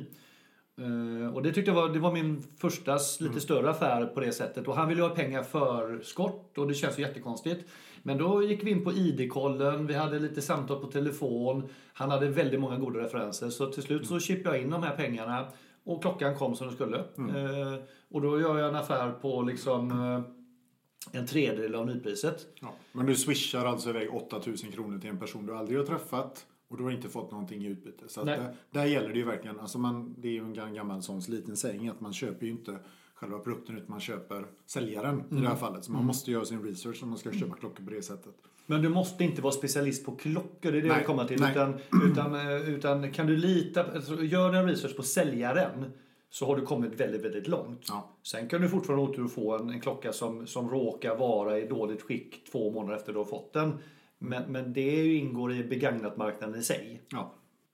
Eh, 0.77 1.35
och 1.35 1.43
det 1.43 1.51
tyckte 1.53 1.71
jag 1.71 1.75
var, 1.75 1.89
det 1.89 1.99
var 1.99 2.11
min 2.11 2.43
första 2.57 2.99
lite 3.19 3.41
större 3.41 3.69
affär 3.69 4.05
på 4.05 4.19
det 4.19 4.31
sättet. 4.31 4.67
Och 4.67 4.75
han 4.75 4.87
ville 4.89 5.01
ha 5.01 5.09
pengar 5.09 5.43
för 5.43 6.01
skott 6.03 6.57
och 6.57 6.67
det 6.67 6.73
känns 6.73 6.99
ju 6.99 7.01
jättekonstigt. 7.01 7.65
Men 8.03 8.17
då 8.17 8.43
gick 8.43 8.63
vi 8.63 8.71
in 8.71 8.83
på 8.83 8.91
ID-kollen, 8.91 9.87
vi 9.87 9.93
hade 9.93 10.19
lite 10.19 10.41
samtal 10.41 10.81
på 10.81 10.87
telefon. 10.87 11.69
Han 11.93 12.11
hade 12.11 12.29
väldigt 12.29 12.59
många 12.59 12.77
goda 12.77 12.99
referenser. 12.99 13.49
Så 13.49 13.71
till 13.71 13.83
slut 13.83 14.07
så 14.07 14.19
chippade 14.19 14.55
jag 14.55 14.63
in 14.63 14.71
de 14.71 14.83
här 14.83 14.95
pengarna 14.95 15.47
och 15.83 16.01
klockan 16.01 16.35
kom 16.35 16.55
som 16.55 16.67
den 16.67 16.75
skulle. 16.75 16.97
Eh, 16.97 17.79
och 18.09 18.21
då 18.21 18.39
gör 18.39 18.57
jag 18.57 18.69
en 18.69 18.75
affär 18.75 19.11
på 19.11 19.41
liksom 19.41 19.91
eh, 19.91 21.19
en 21.19 21.27
tredjedel 21.27 21.75
av 21.75 21.85
nypriset. 21.85 22.47
Ja. 22.61 22.73
Men 22.91 23.05
du 23.05 23.15
swishar 23.15 23.65
alltså 23.65 23.89
iväg 23.89 24.13
8000 24.13 24.71
kronor 24.71 24.99
till 24.99 25.09
en 25.09 25.19
person 25.19 25.45
du 25.45 25.55
aldrig 25.55 25.79
har 25.79 25.85
träffat 25.85 26.45
och 26.75 26.79
du 26.79 26.83
har 26.83 26.91
inte 26.91 27.09
fått 27.09 27.31
någonting 27.31 27.63
i 27.65 27.67
utbyte. 27.67 28.03
Så 28.07 28.23
där, 28.23 28.53
där 28.71 28.85
gäller 28.85 29.09
det 29.09 29.17
ju 29.19 29.25
verkligen, 29.25 29.59
alltså 29.59 29.77
man, 29.79 30.15
det 30.17 30.27
är 30.27 30.31
ju 30.31 30.39
en 30.39 30.53
gam- 30.53 30.73
gammal 30.75 31.01
sån 31.03 31.19
liten 31.27 31.57
sägning 31.57 31.87
att 31.87 32.01
man 32.01 32.13
köper 32.13 32.45
ju 32.45 32.51
inte 32.51 32.79
själva 33.13 33.39
produkten 33.39 33.75
utan 33.77 33.89
man 33.89 33.99
köper 33.99 34.45
säljaren 34.65 35.23
i 35.31 35.35
det 35.35 35.47
här 35.47 35.55
fallet. 35.55 35.83
Så 35.83 35.91
man 35.91 36.05
måste 36.05 36.31
göra 36.31 36.45
sin 36.45 36.63
research 36.63 37.03
om 37.03 37.09
man 37.09 37.17
ska 37.17 37.31
köpa 37.31 37.55
klockor 37.55 37.83
på 37.83 37.89
det 37.91 38.01
sättet. 38.01 38.33
Men 38.65 38.81
du 38.81 38.89
måste 38.89 39.23
inte 39.23 39.41
vara 39.41 39.53
specialist 39.53 40.05
på 40.05 40.11
klockor, 40.15 40.49
det 40.61 40.67
är 40.67 40.71
det 40.71 40.77
jag 40.77 40.87
Nej, 40.87 40.97
vill 40.97 41.05
komma 41.07 41.25
till. 41.25 41.39
nej. 41.41 41.51
Utan, 41.51 41.73
utan, 42.11 42.35
eh, 42.35 42.69
utan 42.69 43.11
kan 43.11 43.27
du 43.27 43.37
lita, 43.37 43.83
alltså, 43.93 44.23
gör 44.23 44.53
en 44.53 44.65
research 44.67 44.95
på 44.97 45.03
säljaren 45.03 45.85
så 46.29 46.45
har 46.45 46.55
du 46.55 46.61
kommit 46.65 46.99
väldigt, 46.99 47.21
väldigt 47.25 47.47
långt. 47.47 47.85
Ja. 47.89 48.09
Sen 48.23 48.47
kan 48.49 48.61
du 48.61 48.69
fortfarande 48.69 49.05
otur 49.05 49.27
få 49.27 49.57
en, 49.57 49.69
en 49.69 49.79
klocka 49.81 50.13
som, 50.13 50.47
som 50.47 50.69
råkar 50.69 51.15
vara 51.17 51.59
i 51.59 51.67
dåligt 51.67 52.01
skick 52.01 52.51
två 52.51 52.71
månader 52.71 52.97
efter 52.97 53.11
du 53.13 53.17
har 53.19 53.25
fått 53.25 53.53
den. 53.53 53.73
Men, 54.19 54.51
men 54.51 54.73
det 54.73 55.15
ingår 55.15 55.53
i 55.53 55.63
begagnatmarknaden 55.63 56.59
i 56.59 56.63
sig. 56.63 57.01
Ja. 57.11 57.33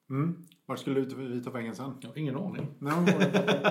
Mm. 0.10 0.36
Vart 0.66 0.80
skulle 0.80 1.00
vi- 1.02 1.16
vi 1.28 1.44
ta 1.44 1.50
vägen 1.52 1.76
sen? 1.76 1.92
Jag 2.02 2.10
har 2.10 2.18
ingen 2.18 2.36
aning. 2.36 2.68
Nej, 2.80 2.94
vi 3.06 3.14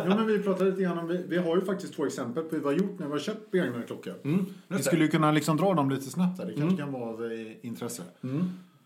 jo, 0.06 0.08
men 0.16 0.26
vi 0.26 0.38
pratade 0.38 0.70
lite 0.70 0.82
grann 0.82 0.98
om, 0.98 1.08
vi, 1.08 1.24
vi 1.28 1.38
har 1.38 1.56
ju 1.56 1.64
faktiskt 1.64 1.94
två 1.94 2.06
exempel 2.06 2.44
på 2.44 2.54
hur 2.56 2.62
vi 2.62 2.64
har 2.68 2.72
gjort 2.72 2.98
när 2.98 3.06
vi 3.06 3.12
har 3.12 3.18
köpt 3.18 3.50
begagnade 3.50 3.82
klockor. 3.82 4.14
vi 4.22 4.36
det. 4.68 4.82
skulle 4.82 5.04
ju 5.04 5.10
kunna 5.10 5.32
liksom 5.32 5.56
dra 5.56 5.74
dem 5.74 5.90
lite 5.90 6.02
snabbt 6.10 6.36
där. 6.38 6.46
Det 6.46 6.52
kanske 6.54 6.76
kan 6.76 6.92
vara 6.92 7.04
av 7.10 7.24
eh, 7.32 7.66
intresse. 7.66 8.02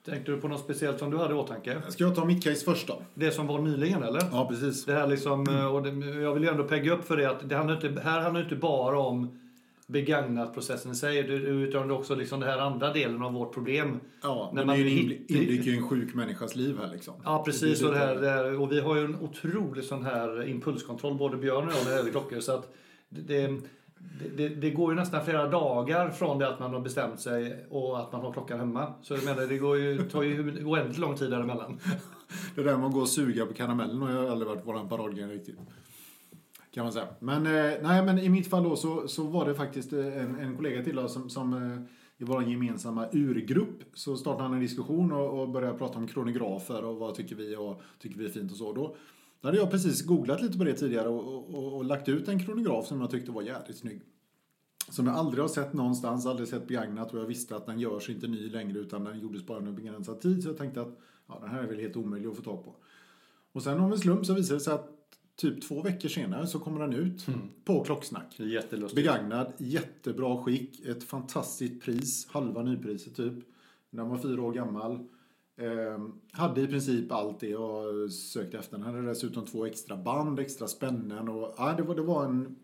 Tänkte 0.04 0.32
du 0.32 0.40
på 0.40 0.48
något 0.48 0.60
speciellt 0.60 0.98
som 0.98 1.10
du 1.10 1.16
hade 1.18 1.34
i 1.34 1.36
åtanke? 1.36 1.82
Ska 1.88 2.04
jag 2.04 2.14
ta 2.14 2.24
mitt 2.24 2.44
case 2.44 2.64
först 2.64 2.86
då? 2.88 3.02
Det 3.14 3.30
som 3.30 3.46
var 3.46 3.58
nyligen 3.62 4.02
eller? 4.02 4.20
Ja, 4.32 4.48
precis. 4.48 4.84
Det 4.84 4.92
här 4.92 5.06
liksom, 5.06 5.48
eh, 5.48 5.66
och 5.74 5.82
det, 5.82 5.90
jag 6.20 6.34
vill 6.34 6.42
ju 6.42 6.48
ändå 6.48 6.64
pegga 6.64 6.92
upp 6.92 7.04
för 7.04 7.16
det 7.16 7.30
att 7.30 7.48
det 7.48 7.56
handlar 7.56 7.86
inte, 7.88 8.00
här 8.00 8.20
handlar 8.20 8.40
det 8.40 8.44
inte 8.44 8.56
bara 8.56 8.98
om 8.98 9.38
begagnat-processen 9.86 10.92
i 10.92 10.94
sig, 10.94 11.18
utan 11.28 11.90
också 11.90 12.14
liksom 12.14 12.40
den 12.40 12.48
här 12.48 12.58
andra 12.58 12.92
delen 12.92 13.22
av 13.22 13.32
vårt 13.32 13.54
problem. 13.54 14.00
Ja, 14.22 14.50
När 14.54 14.64
man 14.64 14.76
det 14.76 14.90
inblick 14.90 15.66
i 15.66 15.76
en 15.76 15.88
sjuk 15.88 16.14
människas 16.14 16.56
liv 16.56 16.78
här 16.78 16.92
liksom. 16.92 17.14
Ja 17.24 17.42
precis, 17.44 17.80
Det 17.80 17.86
och, 17.86 17.92
det 17.92 17.98
här, 17.98 18.14
det 18.14 18.30
här, 18.30 18.60
och 18.60 18.72
vi 18.72 18.80
har 18.80 18.96
ju 18.96 19.04
en 19.04 19.16
otrolig 19.16 19.84
sån 19.84 20.04
här 20.04 20.48
impulskontroll, 20.48 21.14
både 21.14 21.36
Björn 21.36 21.66
och 21.66 21.72
jag, 21.72 21.84
när 21.84 21.90
det 21.90 21.96
gäller 21.96 22.10
klockor. 22.10 22.40
Så 22.40 22.52
att 22.52 22.74
det, 23.08 23.46
det, 24.20 24.28
det, 24.36 24.48
det 24.48 24.70
går 24.70 24.92
ju 24.92 24.96
nästan 25.00 25.24
flera 25.24 25.48
dagar 25.48 26.10
från 26.10 26.38
det 26.38 26.48
att 26.48 26.60
man 26.60 26.74
har 26.74 26.80
bestämt 26.80 27.20
sig 27.20 27.66
och 27.70 28.00
att 28.00 28.12
man 28.12 28.20
har 28.20 28.32
klockan 28.32 28.58
hemma. 28.58 28.94
Så 29.02 29.14
jag 29.14 29.24
menar, 29.24 29.46
det 29.46 29.58
går 29.58 29.76
ju, 29.76 30.02
tar 30.10 30.22
ju 30.22 30.64
oändligt 30.64 30.98
lång 30.98 31.16
tid 31.16 31.30
däremellan. 31.30 31.80
Det 32.54 32.62
där 32.62 32.76
med 32.76 32.86
att 32.86 32.92
gå 32.92 33.00
och 33.00 33.08
suga 33.08 33.46
på 33.46 33.54
karamellen 33.54 34.02
har 34.02 34.10
ju 34.10 34.28
aldrig 34.28 34.48
varit 34.48 34.66
våran 34.66 34.88
paradgren 34.88 35.30
riktigt. 35.30 35.56
Kan 36.74 36.84
man 36.84 36.92
säga. 36.92 37.08
Men, 37.20 37.46
eh, 37.46 37.72
nej, 37.82 38.04
men 38.04 38.18
i 38.18 38.28
mitt 38.28 38.50
fall 38.50 38.62
då 38.62 38.76
så, 38.76 39.08
så 39.08 39.22
var 39.22 39.46
det 39.46 39.54
faktiskt 39.54 39.92
eh, 39.92 40.22
en, 40.22 40.38
en 40.38 40.56
kollega 40.56 40.84
till 40.84 40.98
oss 40.98 41.12
som, 41.12 41.30
som 41.30 41.52
eh, 41.52 41.78
i 42.18 42.24
vår 42.24 42.42
gemensamma 42.42 43.08
urgrupp 43.12 43.82
så 43.94 44.16
startade 44.16 44.42
han 44.42 44.54
en 44.54 44.60
diskussion 44.60 45.12
och, 45.12 45.40
och 45.40 45.48
började 45.48 45.78
prata 45.78 45.98
om 45.98 46.06
kronografer 46.06 46.84
och 46.84 46.96
vad 46.96 47.14
tycker 47.14 47.36
vi 47.36 47.56
och 47.56 47.82
tycker 47.98 48.18
vi 48.18 48.24
är 48.24 48.30
fint 48.30 48.52
och 48.52 48.56
så. 48.56 48.72
Då, 48.72 48.96
då 49.40 49.48
hade 49.48 49.58
jag 49.58 49.70
precis 49.70 50.02
googlat 50.02 50.42
lite 50.42 50.58
på 50.58 50.64
det 50.64 50.74
tidigare 50.74 51.08
och, 51.08 51.54
och, 51.54 51.76
och 51.76 51.84
lagt 51.84 52.08
ut 52.08 52.28
en 52.28 52.44
kronograf 52.44 52.86
som 52.86 53.00
jag 53.00 53.10
tyckte 53.10 53.30
var 53.30 53.42
jävligt 53.42 53.76
snygg. 53.76 54.02
Som 54.88 55.06
jag 55.06 55.16
aldrig 55.16 55.42
har 55.42 55.48
sett 55.48 55.72
någonstans, 55.72 56.26
aldrig 56.26 56.48
sett 56.48 56.68
begagnat 56.68 57.14
och 57.14 57.18
jag 57.20 57.26
visste 57.26 57.56
att 57.56 57.66
den 57.66 57.80
görs 57.80 58.10
inte 58.10 58.26
ny 58.26 58.50
längre 58.50 58.78
utan 58.78 59.04
den 59.04 59.20
gjordes 59.20 59.46
bara 59.46 59.58
under 59.58 59.72
begränsad 59.72 60.20
tid. 60.20 60.42
Så 60.42 60.48
jag 60.48 60.58
tänkte 60.58 60.80
att 60.80 60.98
ja, 61.26 61.38
den 61.40 61.50
här 61.50 61.62
är 61.62 61.66
väl 61.66 61.80
helt 61.80 61.96
omöjlig 61.96 62.28
att 62.28 62.36
få 62.36 62.42
tag 62.42 62.64
på. 62.64 62.76
Och 63.52 63.62
sen 63.62 63.80
av 63.80 63.92
en 63.92 63.98
slump 63.98 64.26
så 64.26 64.34
visade 64.34 64.56
det 64.56 64.64
sig 64.64 64.74
att 64.74 64.93
typ 65.36 65.62
två 65.68 65.82
veckor 65.82 66.08
senare 66.08 66.46
så 66.46 66.58
kommer 66.58 66.80
den 66.80 66.92
ut 66.92 67.26
på 67.64 67.84
Klocksnack. 67.84 68.34
Det 68.36 68.44
jättelustigt. 68.44 68.96
Begagnad, 68.96 69.52
jättebra 69.58 70.44
skick, 70.44 70.80
ett 70.86 71.04
fantastiskt 71.04 71.82
pris, 71.84 72.28
halva 72.30 72.62
nypriset 72.62 73.16
typ. 73.16 73.34
Den 73.90 74.08
var 74.08 74.18
fyra 74.18 74.42
år 74.42 74.52
gammal. 74.52 74.92
Eh, 75.60 76.04
hade 76.32 76.60
i 76.60 76.66
princip 76.66 77.12
allt 77.12 77.40
det 77.40 77.48
jag 77.48 78.10
sökte 78.12 78.58
efter. 78.58 78.76
Den 78.76 78.86
hade 78.86 79.02
dessutom 79.02 79.44
två 79.46 79.66
extra 79.66 79.96
band, 79.96 80.38
extra 80.40 80.66
spännen 80.66 81.28
och 81.28 81.54
ja, 81.56 81.74
det, 81.76 81.82
var, 81.82 81.94
det 81.94 82.02
var 82.02 82.24
en 82.24 82.56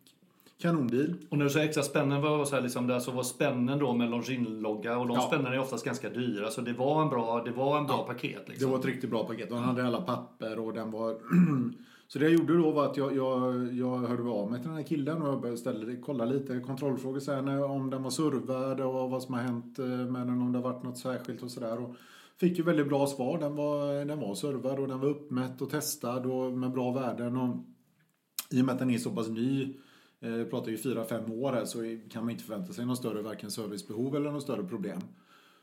kanonbil. 0.59 1.15
Och 1.29 1.39
när 1.39 1.45
du 1.45 1.51
säger 1.51 1.67
extra 1.67 1.83
spännen 1.83 2.23
var 2.23 2.45
så 2.45 2.55
här 2.55 2.63
liksom 2.63 2.87
där 2.87 2.99
så 3.01 3.11
var 3.11 3.23
spännen 3.23 3.79
då 3.79 3.93
med 3.93 4.11
Longines-logga 4.11 4.99
och 4.99 5.09
de 5.09 5.15
Ja. 5.17 5.23
spännen 5.23 5.53
är 5.53 5.61
oftast 5.61 5.85
ganska 5.85 6.11
dyra 6.11 6.51
så 6.51 6.61
det 6.61 6.73
var 6.73 7.03
en 7.03 7.09
bra, 7.09 7.43
det 7.45 7.51
var 7.51 7.79
en 7.79 7.87
bra 7.87 8.07
paket 8.07 8.47
Det 8.47 8.53
liksom. 8.53 8.71
var 8.71 8.79
ett 8.79 8.85
riktigt 8.85 9.11
bra 9.11 9.25
paket. 9.27 9.51
Han 9.51 9.63
hade 9.65 9.87
alla 9.87 10.01
papper 10.01 10.59
och 10.59 10.73
den 10.73 10.91
var... 10.91 11.17
så 12.13 12.19
det 12.19 12.25
jag 12.25 12.35
gjorde 12.35 12.57
då 12.57 12.71
var 12.71 12.87
att 12.87 12.97
jag, 12.97 13.17
jag, 13.17 13.73
jag 13.75 13.99
hörde 13.99 14.23
av 14.23 14.51
mig 14.51 14.61
till 14.61 14.69
den 14.69 14.77
här 14.77 14.85
killen 14.85 15.23
och 15.23 15.29
jag 15.29 15.41
började 15.41 15.59
ställa, 15.59 15.97
kolla 16.03 16.25
lite 16.25 16.61
kontrollfrågor 16.61 17.21
sen 17.21 17.49
om 17.49 17.91
den 17.91 18.03
var 18.03 18.11
servad 18.11 18.81
och 18.81 19.11
vad 19.11 19.23
som 19.23 19.35
har 19.35 19.41
hänt 19.41 19.79
eh, 19.79 19.87
med 19.87 20.27
den, 20.27 20.43
om 20.43 20.53
det 20.53 20.59
har 20.59 20.73
varit 20.73 20.83
något 20.83 20.99
särskilt 20.99 21.43
och 21.43 21.51
sådär. 21.51 21.95
Fick 22.41 22.59
ju 22.59 22.65
väldigt 22.65 22.89
bra 22.89 23.07
svar. 23.07 23.39
Den 23.39 23.57
var, 23.57 24.05
den 24.05 24.21
var 24.21 24.35
servad 24.35 24.79
och 24.79 24.89
den 24.89 25.01
var 25.01 25.09
uppmätt 25.09 25.63
och 25.63 25.71
testad 25.71 26.27
och 26.27 26.53
med 26.53 26.73
bra 26.73 26.93
värden. 26.93 27.37
Och 27.37 27.57
I 28.51 28.61
och 28.61 28.65
med 28.65 28.73
att 28.73 28.79
den 28.79 28.91
är 28.91 28.99
så 28.99 29.11
pass 29.11 29.29
ny, 29.29 29.75
vi 30.21 30.45
pratar 30.45 30.71
ju 30.71 30.77
4-5 30.77 31.41
år 31.43 31.53
här, 31.53 31.65
så 31.65 31.79
kan 32.11 32.25
man 32.25 32.31
inte 32.31 32.45
förvänta 32.45 32.73
sig 32.73 32.87
någon 32.87 32.97
större 32.97 33.23
varken 33.23 33.51
servicebehov 33.51 34.17
eller 34.17 34.31
något 34.31 34.43
större 34.43 34.65
problem. 34.65 35.01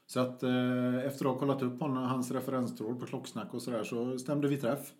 Så 0.05 0.19
att 0.19 0.43
eh, 0.43 1.05
efter 1.05 1.25
att 1.25 1.31
ha 1.31 1.39
kollat 1.39 1.61
upp 1.61 1.79
honom, 1.79 2.03
hans 2.03 2.31
referenstråd 2.31 2.99
på 2.99 3.05
klocksnack 3.05 3.53
och 3.53 3.61
sådär 3.61 3.83
så 3.83 4.17
stämde 4.17 4.47
vi 4.47 4.57
träff. 4.57 4.93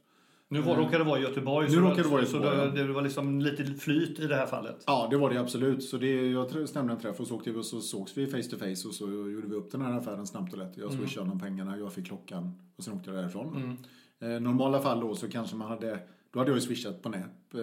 Nu 0.50 0.62
var, 0.62 0.76
råkade 0.76 0.98
det 0.98 1.04
vara 1.04 1.20
Göteborg 1.20 1.68
Nu 1.68 1.74
så, 1.74 1.80
råkade 1.80 2.04
det 2.04 2.10
vara 2.10 2.22
i 2.22 2.26
så 2.26 2.38
Göteborg, 2.38 2.72
det, 2.72 2.88
det 2.88 2.94
var 2.94 3.02
liksom 3.02 3.42
lite 3.42 3.66
flyt 3.66 4.20
i 4.20 4.28
det 4.28 4.36
här 4.36 4.46
fallet. 4.46 4.84
Ja, 4.88 5.08
det 5.12 5.18
var 5.18 5.30
det 5.30 5.40
absolut. 5.40 5.84
Så 5.84 5.98
det, 5.98 6.32
jag 6.32 6.70
stämde 6.70 6.94
en 6.94 7.00
träff 7.00 7.20
och 7.20 7.28
så, 7.28 7.36
åkte 7.36 7.52
vi, 7.52 7.60
och 7.60 7.66
så 7.66 7.82
sågs 7.82 8.18
vi 8.18 8.28
face 8.28 8.50
to 8.50 8.58
face 8.58 8.88
och 8.88 8.94
så 8.94 9.06
gjorde 9.06 9.48
vi 9.48 9.56
upp 9.56 9.72
den 9.72 9.82
här 9.82 9.98
affären 9.98 10.28
snabbt 10.28 10.54
och 10.54 10.60
lätt. 10.60 10.78
Jag 10.78 10.94
swishade 10.94 11.26
honom 11.26 11.40
pengarna, 11.40 11.78
jag 11.78 11.94
fick 11.94 12.08
klockan 12.08 12.54
och 12.76 12.84
sen 12.84 12.94
åkte 12.94 13.10
jag 13.10 13.20
därifrån. 13.20 13.78
Eh, 14.20 14.30
normala 14.30 14.80
fall 14.80 15.00
då 15.00 15.16
så 15.16 15.30
kanske 15.30 15.56
man 15.56 15.68
hade, 15.68 16.00
då 16.32 16.40
hade 16.40 16.52
jag 16.52 16.58
ju 16.58 16.62
swishat 16.62 17.02
på 17.02 17.10
näp, 17.10 17.54
eh, 17.54 17.62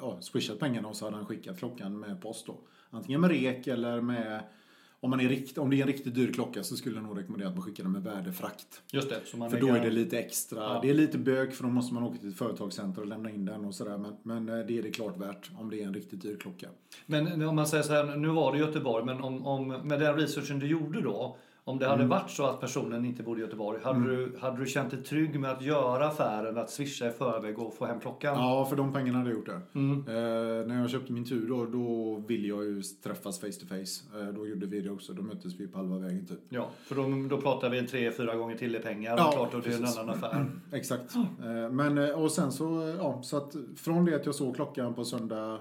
ja, 0.00 0.18
swishat 0.20 0.58
pengarna 0.58 0.88
och 0.88 0.96
så 0.96 1.04
hade 1.04 1.16
han 1.16 1.26
skickat 1.26 1.58
klockan 1.58 1.98
med 1.98 2.22
post 2.22 2.46
då. 2.46 2.60
Antingen 2.90 3.20
med 3.20 3.30
rek 3.30 3.66
eller 3.66 4.00
med, 4.00 4.42
om, 5.02 5.10
man 5.10 5.20
är 5.20 5.28
rikt, 5.28 5.58
om 5.58 5.70
det 5.70 5.76
är 5.76 5.80
en 5.80 5.86
riktigt 5.86 6.14
dyr 6.14 6.32
klocka 6.32 6.62
så 6.62 6.76
skulle 6.76 6.96
jag 6.96 7.04
nog 7.04 7.18
rekommendera 7.18 7.48
att 7.48 7.54
man 7.54 7.64
skickar 7.64 7.84
den 7.84 7.92
med 7.92 8.02
värdefrakt. 8.02 8.82
Just 8.92 9.08
det. 9.08 9.20
För 9.24 9.60
då 9.60 9.68
är 9.68 9.80
det 9.80 9.90
lite 9.90 10.18
extra. 10.18 10.58
Ja. 10.58 10.78
Det 10.82 10.90
är 10.90 10.94
lite 10.94 11.18
bök 11.18 11.52
för 11.52 11.64
då 11.64 11.70
måste 11.70 11.94
man 11.94 12.02
åka 12.02 12.18
till 12.18 12.28
ett 12.28 12.36
företagscenter 12.36 13.02
och 13.02 13.08
lämna 13.08 13.30
in 13.30 13.44
den 13.44 13.64
och 13.64 13.74
sådär. 13.74 13.98
Men, 13.98 14.16
men 14.22 14.48
eh, 14.48 14.66
det 14.66 14.78
är 14.78 14.82
det 14.82 14.90
klart 14.90 15.20
värt 15.20 15.50
om 15.58 15.70
det 15.70 15.82
är 15.82 15.86
en 15.86 15.94
riktigt 15.94 16.22
dyr 16.22 16.36
klocka. 16.36 16.68
Men 17.06 17.42
om 17.42 17.56
man 17.56 17.66
säger 17.66 17.82
så 17.82 17.92
här, 17.92 18.16
nu 18.16 18.28
var 18.28 18.52
det 18.52 18.58
Göteborg, 18.58 19.04
men 19.04 19.20
om, 19.20 19.46
om, 19.46 19.68
med 19.68 20.00
den 20.00 20.16
researchen 20.16 20.58
du 20.58 20.66
gjorde 20.66 21.00
då, 21.00 21.36
om 21.64 21.78
det 21.78 21.84
Mm. 21.86 21.98
hade 21.98 22.08
varit 22.10 22.30
så 22.30 22.46
att 22.46 22.60
personen 22.60 23.04
inte 23.04 23.22
bodde 23.22 23.40
i 23.40 23.44
Göteborg, 23.44 23.80
hade, 23.82 24.16
du, 24.16 24.36
hade 24.40 24.56
du 24.60 24.66
känt 24.66 24.90
dig 24.90 25.02
trygg 25.02 25.40
med 25.40 25.50
att 25.50 25.62
göra 25.62 26.06
affären, 26.06 26.58
att 26.58 26.70
swisha 26.70 27.06
i 27.08 27.10
förväg 27.10 27.58
och 27.58 27.74
få 27.74 27.84
hem 27.84 28.00
klockan? 28.00 28.34
Ja, 28.38 28.64
för 28.64 28.76
de 28.76 28.92
pengarna 28.92 29.18
hade 29.18 29.30
jag 29.30 29.36
gjort 29.38 29.46
det. 29.46 29.60
Mm. 29.78 29.98
Eh, 29.98 30.66
när 30.66 30.80
jag 30.80 30.90
köpte 30.90 31.12
min 31.12 31.24
tur 31.24 31.48
då, 31.48 31.66
då 31.66 32.16
ville 32.28 32.48
jag 32.48 32.64
ju 32.64 32.82
träffas 32.82 33.40
face 33.40 33.52
to 33.60 33.66
face. 33.66 34.20
Eh, 34.20 34.34
då 34.34 34.46
gjorde 34.46 34.66
vi 34.66 34.80
det 34.80 34.90
också. 34.90 35.12
Då 35.12 35.22
möttes 35.22 35.54
vi 35.60 35.68
på 35.68 35.78
halva 35.78 35.98
vägen 35.98 36.26
typ. 36.26 36.38
Ja, 36.48 36.68
för 36.84 36.94
då, 36.94 37.28
då 37.36 37.42
pratar 37.42 37.70
vi 37.70 37.78
en 37.78 37.86
tre, 37.86 38.12
fyra 38.12 38.34
gånger 38.36 38.56
till 38.56 38.76
i 38.76 38.78
pengar. 38.78 39.16
Ja, 39.16 39.24
Ja, 39.26 39.32
klart, 39.32 39.54
och 39.54 39.60
det 39.62 39.72
är 39.74 39.78
en 39.78 39.84
annan 39.84 40.10
affär. 40.10 40.50
Exakt. 40.72 41.14
Eh, 41.14 41.70
men 41.70 41.98
eh, 41.98 42.10
och 42.22 42.30
sen 42.32 42.52
så, 42.52 42.94
ja, 42.98 43.22
så 43.22 43.36
att 43.36 43.54
från 43.76 44.04
det 44.04 44.16
att 44.16 44.26
jag 44.26 44.34
såg 44.34 44.54
klockan 44.56 44.94
på 44.94 45.04
söndag 45.04 45.58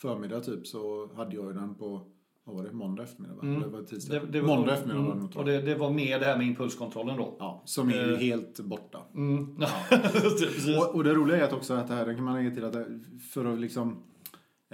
förmiddag 0.00 0.40
typ 0.40 0.66
så 0.66 1.08
hade 1.16 1.36
jag 1.36 1.54
den 1.54 1.74
på, 1.74 2.00
vad 2.44 2.56
var 2.56 2.64
det, 2.64 2.72
måndag 2.72 3.02
eftermiddag 3.02 3.34
va? 3.34 3.42
Mm. 3.42 3.60
Det 3.60 3.68
var 3.68 3.82
tisdag. 3.82 4.20
Det, 4.20 4.26
det 4.26 4.40
var, 4.40 4.56
måndag 4.56 4.74
eftermiddag 4.74 5.00
var 5.00 5.06
det 5.06 5.12
mm, 5.12 5.24
nog 5.24 5.36
och 5.36 5.44
det, 5.44 5.60
det 5.60 5.74
var 5.74 5.90
med 5.90 6.20
det 6.20 6.26
här 6.26 6.38
med 6.38 6.46
impulskontrollen 6.46 7.16
då. 7.16 7.36
Ja, 7.38 7.62
som 7.64 7.88
är 7.88 7.94
ju 7.94 8.12
Eh. 8.12 8.18
helt 8.18 8.60
borta. 8.60 8.98
Mm. 9.14 9.56
Precis. 10.12 10.78
Och, 10.78 10.94
och 10.94 11.04
det 11.04 11.14
roliga 11.14 11.36
är 11.36 11.42
att 11.42 11.52
också 11.52 11.74
att 11.74 11.88
det 11.88 11.94
här, 11.94 12.06
det 12.06 12.14
kan 12.14 12.24
man 12.24 12.34
lägga 12.34 12.50
till 12.50 12.64
att 12.64 12.72
det, 12.72 13.00
för 13.32 13.44
att 13.44 13.60
liksom 13.60 13.96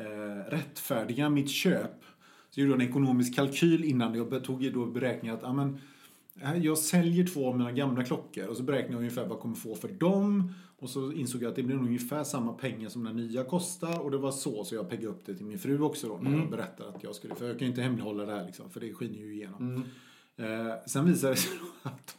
eh, 0.01 0.51
rättfärdiga 0.51 1.29
mitt 1.29 1.51
köp 1.51 2.05
så 2.51 2.61
gjorde 2.61 2.73
jag 2.73 2.83
en 2.83 2.89
ekonomisk 2.89 3.35
kalkyl 3.37 3.85
innan 3.85 4.15
jag 4.15 4.45
tog 4.45 4.73
då 4.73 4.87
beräkningen 4.87 5.37
att 5.37 5.43
ja, 5.43 5.53
men, 5.53 5.81
eh, 6.43 6.59
jag 6.65 6.79
säljer 6.79 7.27
två 7.27 7.49
av 7.49 7.59
mina 7.59 7.73
gamla 7.73 8.05
klockor 8.05 8.47
och 8.47 8.57
så 8.57 8.63
beräknar 8.63 8.93
jag 8.93 8.99
ungefär 8.99 9.23
vad 9.23 9.31
jag 9.31 9.41
kommer 9.41 9.57
få 9.57 9.75
för 9.75 9.89
dem 9.89 10.55
och 10.81 10.91
så 10.91 11.13
insåg 11.13 11.43
jag 11.43 11.51
att 11.51 11.57
det 11.57 11.63
blir 11.63 11.77
ungefär 11.77 12.25
samma 12.25 12.53
pengar 12.53 12.89
som 12.89 13.05
den 13.05 13.17
nya 13.17 13.45
kostar. 13.45 14.01
Och 14.01 14.11
det 14.11 14.19
var 14.19 14.31
så 14.33 14.65
så 14.65 14.75
jag 14.75 14.89
peggade 14.91 15.09
upp 15.09 15.27
det 15.27 15.35
till 15.35 15.47
min 15.47 15.59
fru 15.59 15.81
också 15.81 16.09
då 16.09 16.17
när 16.17 16.39
jag 16.39 16.51
berättade 16.51 16.89
att 16.89 17.03
jag 17.03 17.15
skulle, 17.15 17.35
för 17.35 17.47
jag 17.47 17.59
kan 17.59 17.67
ju 17.67 17.71
inte 17.71 17.83
hemlighålla 17.83 18.25
det 18.27 18.33
här 18.33 18.47
liksom 18.47 18.71
för 18.71 18.81
det 18.81 18.95
skiner 18.95 19.19
ju 19.19 19.35
igenom. 19.35 19.85
Eh, 20.37 20.75
sen 20.87 21.05
visade 21.05 21.33
det 21.33 21.37
sig 21.37 21.53
att 21.83 22.17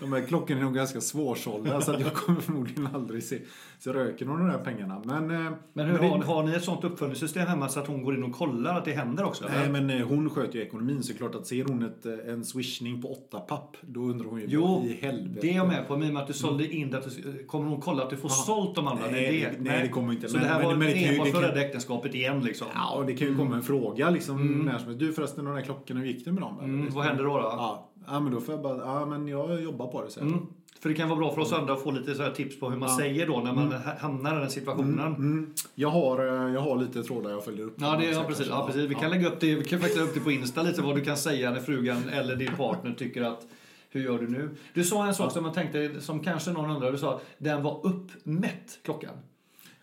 de 0.00 0.12
här 0.12 0.20
klockorna 0.26 0.60
är 0.60 0.64
nog 0.64 0.74
ganska 0.74 1.00
svårsålda 1.00 1.80
så 1.80 1.92
att 1.92 2.00
jag 2.00 2.12
kommer 2.14 2.40
förmodligen 2.40 2.88
aldrig 2.94 3.22
se, 3.22 3.38
se 3.78 3.92
röken 3.92 4.28
av 4.30 4.38
de 4.38 4.50
här 4.50 4.58
pengarna. 4.58 5.02
Men, 5.04 5.30
eh, 5.46 5.52
Men 5.72 5.86
hur, 5.86 5.98
det- 5.98 6.08
har, 6.08 6.18
har 6.18 6.42
ni 6.42 6.52
ett 6.54 6.64
sånt 6.64 6.84
uppföljningssystem 6.84 7.46
hemma 7.46 7.68
så 7.68 7.80
att 7.80 7.86
hon 7.86 8.02
går 8.04 8.14
in 8.16 8.24
och 8.24 8.32
kollar 8.32 8.78
att 8.78 8.84
det 8.84 8.92
händer 8.92 9.24
också? 9.24 9.44
Nej 9.48 9.62
eller? 9.62 9.72
men 9.82 9.90
eh, 10.00 10.06
hon 10.08 10.30
sköter 10.30 10.58
ju 10.58 10.64
ekonomin 10.64 11.02
så 11.02 11.14
klart 11.14 11.34
att 11.34 11.46
ser 11.46 11.64
hon 11.64 11.82
ett, 11.82 12.06
eh, 12.06 12.32
en 12.32 12.44
swishning 12.44 13.02
på 13.02 13.12
åtta 13.12 13.40
papp 13.40 13.76
då 13.80 14.00
undrar 14.00 14.26
hon 14.28 14.40
ju 14.40 14.46
Jo, 14.48 14.84
i 14.86 14.98
helvete. 15.06 15.38
det 15.42 15.50
är 15.50 15.56
jag 15.56 15.68
med 15.68 15.88
på. 15.88 15.96
Men 15.96 16.06
i 16.06 16.10
och 16.10 16.14
med 16.14 16.22
att 16.22 16.28
du 16.28 16.32
sålde 16.34 16.72
in 16.74 16.90
det, 16.90 17.02
du- 17.22 17.44
kommer 17.46 17.70
hon 17.70 17.80
kolla 17.80 18.02
att 18.02 18.10
du 18.10 18.16
får 18.16 18.28
sålt 18.28 18.74
de 18.74 18.86
andra? 18.86 19.04
Nej, 19.10 19.40
det 19.40 19.58
det- 19.58 19.70
nej, 19.70 19.82
det 19.82 19.88
kommer 19.88 20.12
inte. 20.12 20.28
Så 20.28 20.36
Men- 20.36 20.42
det 20.46 20.48
här 20.52 20.58
men- 20.58 20.66
var 20.68 20.76
men 20.76 20.86
det 20.88 21.04
enbart 21.08 21.26
det 21.26 21.32
för 21.32 21.42
rädda 21.42 21.60
äktenskapet 21.66 22.14
igen 22.14 22.40
liksom? 22.44 22.66
Ja, 22.74 22.94
och 22.96 23.06
det 23.06 23.14
kan 23.14 23.28
ju 23.28 23.36
komma 23.36 23.56
en 23.56 23.62
fråga 23.62 24.10
liksom 24.10 24.58
när 24.64 24.78
som. 24.78 24.98
Du 24.98 25.12
förresten, 25.12 25.44
de 25.44 25.54
där 25.54 25.62
klockorna, 25.62 26.00
hur 26.00 26.06
gick 26.06 26.24
det 26.24 26.32
med 26.32 26.42
dem? 26.42 26.58
Mm, 26.60 26.88
vad 26.94 27.04
händer 27.04 27.24
då? 27.24 27.30
då? 27.38 27.42
Ja, 27.42 27.88
ja, 28.06 28.20
men 28.20 28.32
då 28.32 28.40
får 28.40 28.54
jag 28.54 28.62
bara, 28.62 28.78
ja 28.78 29.06
men 29.06 29.28
jag 29.28 29.62
jobbar 29.62 29.86
på 29.86 30.02
det 30.04 30.10
säger 30.10 30.26
jag. 30.26 30.34
Mm. 30.36 30.46
För 30.80 30.88
det 30.88 30.94
kan 30.94 31.08
vara 31.08 31.18
bra 31.18 31.34
för 31.34 31.40
oss 31.40 31.52
andra 31.52 31.72
att 31.74 31.82
få 31.82 31.90
lite 31.90 32.14
så 32.14 32.22
här 32.22 32.30
tips 32.30 32.60
på 32.60 32.70
hur 32.70 32.76
man 32.78 32.88
säger 32.88 33.26
då 33.26 33.40
när 33.40 33.52
man 33.52 33.72
ha- 33.72 33.98
hamnar 33.98 34.36
i 34.36 34.40
den 34.40 34.50
situationen. 34.50 35.14
Mm. 35.14 35.52
Jag, 35.74 35.88
har, 35.88 36.18
eh, 36.18 36.54
jag 36.54 36.60
har 36.60 36.76
lite 36.76 37.02
trådar 37.02 37.30
jag 37.30 37.44
följer 37.44 37.64
upp. 37.66 37.74
Ja, 37.80 37.96
det, 37.96 38.04
ja, 38.10 38.24
precis. 38.28 38.46
Ja, 38.48 38.66
precis. 38.66 38.90
Vi 38.90 38.94
kan 38.94 39.10
lägga 39.10 39.28
upp 39.28 39.40
det, 39.40 39.54
vi 39.54 39.64
kan 39.64 39.80
faktiskt 39.80 40.00
upp 40.00 40.14
det 40.14 40.20
på 40.20 40.30
Insta 40.30 40.62
lite 40.62 40.82
vad 40.82 40.94
du 40.96 41.04
kan 41.04 41.16
säga 41.16 41.50
när 41.50 41.60
frugan 41.60 42.08
eller 42.08 42.36
din 42.36 42.52
partner 42.56 42.94
tycker 42.94 43.22
att 43.22 43.46
hur 43.90 44.02
gör 44.04 44.18
du 44.18 44.28
nu? 44.28 44.50
Du 44.74 44.84
sa 44.84 45.06
en 45.06 45.14
sak 45.14 45.32
som 45.32 45.42
man 45.42 45.52
tänkte, 45.52 46.00
som 46.00 46.20
kanske 46.20 46.52
någon 46.52 46.70
undrar. 46.70 46.92
Du 46.92 46.98
sa 46.98 47.20
den 47.38 47.62
var 47.62 47.80
uppmätt 47.86 48.78
klockan. 48.84 49.14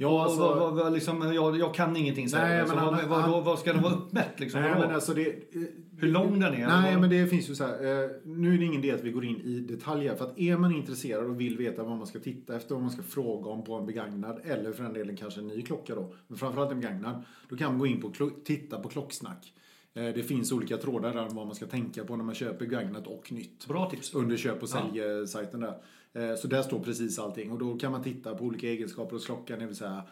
Ja, 0.02 0.24
alltså, 0.24 0.40
vad, 0.40 0.58
vad, 0.58 0.74
vad, 0.74 0.94
liksom, 0.94 1.34
jag, 1.34 1.58
jag 1.58 1.74
kan 1.74 1.98
ingenting 1.98 2.30
säger 2.30 2.48
Nej, 2.50 2.62
du. 2.64 2.70
Så 2.70 2.76
men 2.76 2.86
vad, 2.86 2.94
han- 2.94 3.10
vad, 3.10 3.22
han- 3.22 3.44
vad, 3.44 3.60
ska 3.60 3.74
den 3.74 3.82
vara 3.82 3.94
uppmätt? 3.94 4.40
Liksom? 4.40 4.62
nej, 4.62 4.72
men 4.80 4.96
alltså 4.96 5.14
det, 5.14 5.28
eh, 5.28 5.62
Hur 5.98 6.08
lång 6.08 6.40
den 6.40 6.54
är? 6.54 6.68
Nej, 6.68 6.98
men 7.00 7.10
det 7.10 7.28
finns 7.28 7.50
ju 7.50 7.56
så 7.56 7.64
här. 7.64 7.74
Eh, 8.04 8.10
nu 8.24 8.54
är 8.54 8.58
det 8.58 8.66
ingen 8.66 8.84
idé 8.84 8.92
att 8.92 9.04
vi 9.04 9.12
går 9.12 9.26
in 9.26 9.42
i 9.42 9.60
detaljer. 9.60 10.16
För 10.16 10.26
att 10.26 10.40
är 10.40 10.58
man 10.58 10.76
intresserad 10.76 11.26
och 11.26 11.42
vill 11.42 11.58
veta 11.58 11.84
vad 11.84 11.98
man 11.98 12.08
ska 12.08 12.20
titta 12.20 12.56
efter, 12.56 12.76
vad 12.76 12.82
man 12.82 12.92
ska 12.92 13.04
fråga 13.04 13.50
om 13.50 13.64
på 13.64 13.76
en 13.76 13.86
begagnad 13.86 14.40
eller 14.44 14.72
för 14.72 14.84
den 14.84 14.94
delen 14.94 15.18
kanske 15.18 15.40
en 15.40 15.48
ny 15.48 15.62
klocka 15.62 15.96
då. 15.96 16.14
Men 16.28 16.38
framförallt 16.38 16.72
en 16.72 16.80
begagnad. 16.80 17.24
Då 17.50 17.58
kan 17.58 17.72
man 17.72 17.80
gå 17.80 17.88
in 17.88 18.02
på 18.02 18.12
titta 18.46 18.80
på 18.80 18.90
klocksnack. 18.90 19.54
Eh, 19.94 20.04
det 20.04 20.24
finns 20.24 20.52
olika 20.52 20.78
trådar 20.78 21.14
där 21.14 21.28
vad 21.30 21.48
man 21.48 21.56
ska 21.56 21.66
tänka 21.66 22.04
på 22.04 22.16
när 22.16 22.24
man 22.24 22.36
köper 22.36 22.66
begagnat 22.66 23.08
och 23.08 23.32
nytt. 23.32 23.68
Bra 23.68 23.90
tips. 23.90 24.14
Under 24.14 24.38
köp 24.38 24.62
och 24.64 24.70
sälj-sajten 24.70 25.60
där. 25.60 25.74
Eh, 26.14 26.36
så 26.36 26.48
där 26.48 26.62
står 26.62 26.80
precis 26.80 27.20
allting. 27.20 27.52
Och 27.52 27.60
då 27.60 27.78
kan 27.78 27.92
man 27.92 28.04
titta 28.04 28.36
på 28.36 28.44
olika 28.46 28.68
egenskaper 28.68 29.12
hos 29.12 29.26
klockan. 29.26 29.60
Det 29.60 29.66
vill 29.66 29.76
säga, 29.76 30.04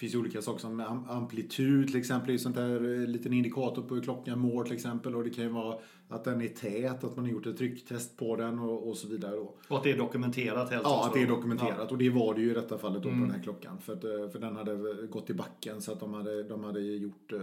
finns 0.00 0.14
ju 0.14 0.18
olika 0.18 0.42
saker 0.42 0.60
som 0.60 0.80
am- 0.80 1.04
amplitud 1.08 1.86
till 1.88 1.96
exempel. 1.96 2.26
Det 2.28 2.32
är 2.34 2.38
sånt 2.38 2.56
där 2.56 3.00
eh, 3.02 3.08
liten 3.08 3.32
indikator 3.32 3.82
på 3.82 3.94
hur 3.94 4.02
klockan 4.02 4.38
mår 4.38 4.64
till 4.64 4.72
exempel. 4.74 5.14
Och 5.14 5.24
det 5.24 5.30
kan 5.30 5.44
ju 5.44 5.50
vara 5.50 5.76
att 6.08 6.24
den 6.24 6.40
är 6.42 6.48
tät, 6.48 7.04
att 7.04 7.16
man 7.16 7.24
har 7.24 7.32
gjort 7.32 7.46
ett 7.46 7.56
trycktest 7.58 8.16
på 8.16 8.36
den 8.36 8.58
och, 8.58 8.88
och 8.88 8.96
så 8.96 9.08
vidare. 9.08 9.36
Då. 9.36 9.54
Och 9.68 9.76
att 9.76 9.82
det 9.84 9.90
är 9.92 9.96
dokumenterat 9.98 10.70
helst. 10.70 10.84
Ja, 10.84 11.06
att 11.06 11.12
det 11.14 11.22
är 11.22 11.26
dokumenterat. 11.26 11.92
Och 11.92 11.98
det 11.98 12.10
var 12.10 12.34
det 12.34 12.40
ju 12.40 12.50
i 12.50 12.54
detta 12.54 12.78
fallet 12.78 13.02
då 13.02 13.08
Mm. 13.08 13.20
på 13.20 13.26
den 13.26 13.34
här 13.36 13.42
klockan. 13.42 13.78
För, 13.78 13.92
att, 13.92 14.04
eh, 14.04 14.10
för 14.32 14.38
den 14.38 14.56
hade 14.56 14.76
gått 15.10 15.30
i 15.30 15.34
backen 15.34 15.80
så 15.80 15.92
att 15.92 16.00
de 16.00 16.14
hade, 16.14 16.42
de 16.42 16.64
hade 16.64 16.80
gjort, 16.80 17.32
eh, 17.32 17.38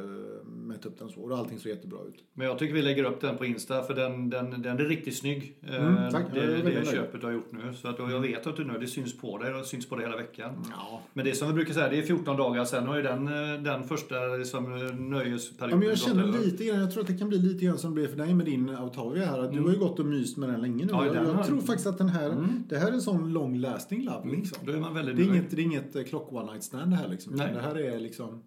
mätt 0.48 0.86
upp 0.86 1.00
den 1.00 1.10
så. 1.10 1.22
Och 1.22 1.38
allting 1.38 1.60
såg 1.60 1.70
jättebra 1.72 2.00
ut. 2.08 2.24
Men 2.34 2.48
jag 2.48 2.60
tycker 2.60 2.74
vi 2.74 2.82
lägger 2.82 3.04
upp 3.04 3.22
den 3.22 3.38
på 3.38 3.46
Insta 3.46 3.84
för 3.84 3.94
den, 3.94 4.30
den, 4.30 4.62
den 4.62 4.80
är 4.80 4.84
riktigt 4.86 5.18
snygg. 5.18 5.58
Mm, 5.68 5.98
Eh, 5.98 6.10
tack. 6.12 6.26
Det, 6.34 6.56
det 6.58 6.64
nöjd. 6.64 6.88
köpet 6.88 7.22
du 7.22 7.28
har 7.28 7.34
gjort 7.34 7.52
nu. 7.52 7.74
Så 7.74 7.88
att, 7.88 8.00
och 8.00 8.12
jag 8.12 8.20
vet 8.20 8.48
att 8.48 8.56
du 8.56 8.64
nu, 8.66 8.78
det 8.80 8.88
syns 8.88 9.18
på 9.18 9.38
dig. 9.38 9.54
Det 9.54 9.64
syns 9.64 9.90
på 9.90 9.96
dig 9.96 10.06
hela 10.06 10.18
veckan. 10.18 10.52
Ja, 10.72 11.02
Men 11.14 11.26
det 11.26 11.32
är 11.32 11.36
som 11.36 11.48
vi 11.48 11.54
brukar 11.54 11.74
säga, 11.74 11.90
det 11.90 11.98
är 11.98 12.02
14 12.02 12.38
dagar 12.38 12.43
sen 12.66 12.88
och 12.88 12.98
är 12.98 13.04
den, 13.04 13.28
eh, 13.28 13.62
den 13.64 13.84
första 13.84 14.16
liksom, 14.38 14.64
nöjesperioden 15.10 15.70
Ja, 15.70 15.76
men 15.78 15.88
jag 15.88 15.98
känner 15.98 16.24
över. 16.24 16.40
lite 16.40 16.64
grann, 16.66 16.80
jag 16.80 16.92
tror 16.92 17.02
att 17.02 17.08
det 17.08 17.18
kan 17.18 17.30
bli 17.30 17.38
lite 17.38 17.66
grann 17.66 17.78
som 17.78 17.90
det 17.92 17.96
blev 17.96 18.08
för 18.08 18.18
dig 18.18 18.34
med 18.34 18.46
din 18.46 18.70
Autavia 18.70 19.26
här. 19.26 19.40
Att 19.40 19.52
Du 19.54 19.60
har 19.62 19.70
ju 19.72 19.80
gått 19.80 20.00
och 20.00 20.06
myst 20.06 20.38
med 20.38 20.50
den 20.50 20.62
länge 20.62 20.86
nu. 20.86 20.92
Ja, 20.92 21.06
jag 21.06 21.16
jag 21.16 21.24
har- 21.24 21.44
tror 21.44 21.62
faktiskt 21.62 21.88
att 21.88 21.98
den 21.98 22.10
här, 22.10 22.30
Mm. 22.30 22.64
det 22.70 22.78
här 22.78 22.88
är 22.88 22.92
en 22.92 23.02
sån 23.02 23.34
long 23.34 23.56
lasting 23.58 24.04
love 24.06 24.30
liksom. 24.36 24.58
Då 24.66 24.72
är 24.72 24.80
man 24.80 24.94
väldigt 24.94 25.16
Det 25.18 25.24
är 25.24 25.26
inget, 25.28 25.52
det 25.52 25.62
är 25.62 25.64
inget 25.64 25.96
eh, 25.96 26.04
clock 26.04 26.34
one 26.34 26.52
night 26.52 26.64
stand 26.64 26.92
det 26.92 26.96
här 26.98 27.08
liksom. 27.08 27.34
Nej. 27.36 27.52
Det 27.54 27.62
här 27.62 27.76
är 27.80 28.00
liksom, 28.00 28.44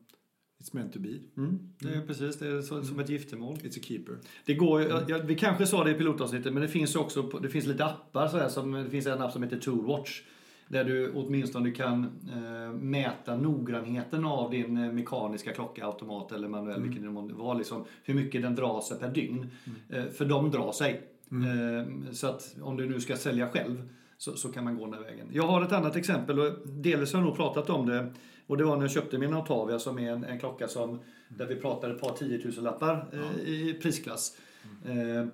it's 0.63 0.71
meant 0.73 0.93
to 0.93 0.99
be. 1.01 1.09
Mm, 1.37 1.59
det 1.81 1.89
är 1.89 2.01
precis, 2.07 2.39
det 2.39 2.47
är 2.49 2.61
så, 2.63 2.83
som 2.83 3.01
ett 3.01 3.09
giftermål. 3.09 3.57
It's 3.57 3.79
a 3.79 3.83
keeper. 3.83 4.15
Det 4.47 4.55
går, 4.55 4.83
ju- 4.83 4.89
ja, 5.09 5.19
vi 5.25 5.35
kanske 5.35 5.67
sa 5.67 5.85
det 5.85 5.91
i 5.91 5.95
pilotavsnittet, 5.95 6.53
men 6.53 6.63
det 6.63 6.69
finns 6.69 6.95
ju 6.95 6.99
också 6.99 7.23
det 7.43 7.49
finns 7.49 7.67
lite 7.67 7.85
appar. 7.85 8.29
Så 8.29 8.39
här, 8.39 8.49
som, 8.49 8.73
det 8.73 8.91
finns 8.91 9.07
en 9.07 9.23
app 9.23 9.33
som 9.33 9.43
heter 9.43 9.59
Toolwatch. 9.59 10.23
Där 10.69 10.85
du 10.85 11.13
åtminstone 11.13 11.71
kan 11.71 12.05
eh, 12.33 12.73
mäta 12.73 13.37
noggrannheten 13.37 14.25
av 14.25 14.51
din 14.51 14.77
eh, 14.77 14.93
mekaniska 14.93 15.53
klocka, 15.53 15.87
automat 15.87 16.33
eller 16.33 16.49
manuell, 16.49 16.83
vilken 16.83 17.03
det 17.03 17.11
må 17.11 17.21
vara. 17.23 17.59
Liksom, 17.59 17.85
hur 18.05 18.15
mycket 18.15 18.43
den 18.43 18.55
drar 18.55 18.81
sig 18.81 18.99
per 18.99 19.09
dygn. 19.09 19.51
Eh, 19.91 20.05
för 20.05 20.25
de 20.25 20.51
drar 20.51 20.73
sig. 20.73 21.03
Eh, 21.31 22.13
Så 22.13 22.27
att 22.27 22.57
om 22.63 22.77
du 22.77 22.89
nu 22.89 23.01
ska 23.01 23.17
sälja 23.17 23.49
själv 23.49 23.89
så, 24.19 24.37
så 24.37 24.53
kan 24.53 24.65
man 24.65 24.77
gå 24.79 24.85
den 24.85 24.95
här 24.95 25.01
vägen. 25.01 25.27
Jag 25.33 25.47
har 25.47 25.63
ett 25.63 25.73
annat 25.73 25.97
exempel 25.97 26.39
och 26.41 26.53
delvis 26.69 27.13
har 27.13 27.21
jag 27.21 27.27
nog 27.27 27.37
pratat 27.37 27.71
om 27.71 27.87
det. 27.87 28.13
Och 28.47 28.57
det 28.57 28.65
var 28.65 28.77
när 28.77 28.83
jag 28.83 28.91
köpte 28.91 29.19
min 29.19 29.35
Autavia 29.35 29.79
som 29.79 29.99
är 29.99 30.13
en, 30.13 30.25
en 30.25 30.39
klocka 30.39 30.69
som, 30.69 30.99
där 31.29 31.47
vi 31.47 31.57
pratade 31.57 31.95
ett 31.95 32.01
par 32.01 32.13
tiotusenlappar 32.13 33.07
eh, 33.13 33.49
i 33.49 33.79
prisklass. 33.83 34.37
Eh, 34.85 35.27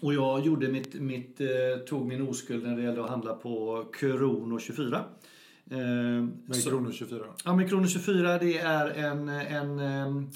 och 0.00 0.14
jag 0.14 0.46
gjorde 0.46 0.68
mitt, 0.68 0.94
mitt, 0.94 1.40
eh, 1.40 1.46
tog 1.86 2.06
min 2.06 2.28
oskuld 2.28 2.66
när 2.66 2.76
det 2.76 2.82
gällde 2.82 3.04
att 3.04 3.10
handla 3.10 3.34
på 3.34 3.84
Krono 3.92 4.58
24. 4.58 5.04
Eh, 5.70 5.78
Med 6.46 6.56
så- 6.56 6.70
kronor 6.70 6.92
24. 6.92 7.24
Ja, 7.44 7.54
men 7.56 7.68
Krono 7.68 7.86
24 7.86 8.38
det 8.38 8.58
är 8.58 8.86
en, 8.90 9.28
en, 9.28 9.78
ehm, 9.78 10.28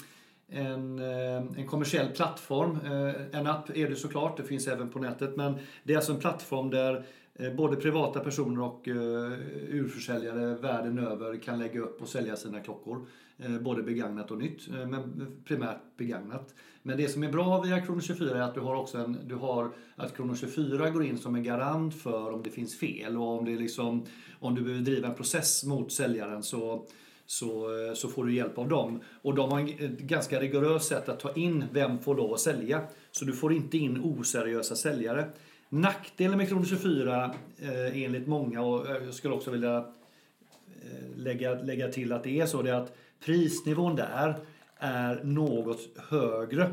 en, 0.49 0.99
eh, 0.99 1.35
en 1.57 1.67
kommersiell 1.67 2.07
plattform. 2.09 2.71
Eh, 2.85 3.39
En 3.39 3.47
app 3.47 3.69
är 3.77 3.89
det 3.89 3.95
såklart, 3.95 4.37
det 4.37 4.43
finns 4.43 4.67
även 4.67 4.89
på 4.89 4.99
nätet. 4.99 5.35
Men 5.35 5.53
det 5.83 5.93
är 5.93 5.97
alltså 5.97 6.11
en 6.13 6.19
plattform 6.19 6.69
där 6.69 6.95
eh, 6.95 7.01
Eh, 7.35 7.53
både 7.53 7.75
privata 7.75 8.19
personer 8.19 8.61
och 8.61 8.87
eh, 8.87 9.31
urförsäljare 9.69 10.55
världen 10.55 10.99
över 10.99 11.37
kan 11.37 11.59
lägga 11.59 11.79
upp 11.79 12.01
och 12.01 12.07
sälja 12.07 12.35
sina 12.35 12.59
klockor. 12.59 13.05
Eh, 13.37 13.59
både 13.59 13.83
begagnat 13.83 14.31
och 14.31 14.37
nytt, 14.37 14.67
men 14.67 15.27
primärt 15.45 15.97
begagnat. 15.97 16.53
Men 16.83 16.97
det 16.97 17.07
som 17.07 17.23
är 17.23 17.31
bra 17.31 17.61
via 17.61 17.81
Krono 17.81 18.01
24 18.01 18.37
är 18.37 18.41
att 18.41 18.55
du 18.55 18.59
har 18.59 18.75
också 18.75 18.97
en, 18.97 19.17
du 19.25 19.35
har 19.35 19.71
att 19.95 20.15
Krono 20.15 20.35
24 20.35 20.89
går 20.89 21.03
in 21.03 21.17
som 21.17 21.35
en 21.35 21.43
garant 21.43 21.95
för 21.95 22.31
om 22.31 22.43
det 22.43 22.49
finns 22.49 22.79
fel 22.79 23.17
och 23.17 23.27
om 23.27 23.45
det 23.45 23.55
liksom, 23.55 24.05
om 24.39 24.55
du 24.55 24.61
behöver 24.61 24.83
driva 24.83 25.07
en 25.07 25.15
process 25.15 25.63
mot 25.63 25.91
säljaren 25.91 26.43
så 26.43 26.87
så, 27.25 27.69
så 27.95 28.07
får 28.07 28.25
du 28.25 28.35
hjälp 28.35 28.57
av 28.57 28.69
dem. 28.69 29.01
Och 29.21 29.35
de 29.35 29.51
har 29.51 29.83
ett 29.83 29.99
ganska 29.99 30.39
rigoröst 30.39 30.87
sätt 30.87 31.09
att 31.09 31.19
ta 31.19 31.33
in 31.33 31.65
vem 31.71 31.99
får 31.99 32.15
lov 32.15 32.33
att 32.33 32.39
sälja. 32.39 32.81
Så 33.11 33.25
du 33.25 33.33
får 33.33 33.53
inte 33.53 33.77
in 33.77 34.01
oseriösa 34.03 34.75
säljare. 34.75 35.27
Nackdelen 35.73 36.37
med 36.37 36.47
Krono 36.49 36.65
24 36.65 37.35
eh, 37.59 38.03
enligt 38.03 38.27
många, 38.27 38.61
och 38.61 38.87
jag 38.87 39.13
skulle 39.13 39.33
också 39.33 39.51
vilja 39.51 39.77
eh, 39.77 41.17
lägga, 41.17 41.53
lägga 41.53 41.87
till 41.87 42.11
att 42.11 42.23
det 42.23 42.39
är 42.39 42.45
så, 42.45 42.61
det 42.61 42.69
är 42.69 42.73
att 42.73 42.93
prisnivån 43.25 43.95
där 43.95 44.35
är 44.77 45.23
något 45.23 45.79
högre 46.09 46.71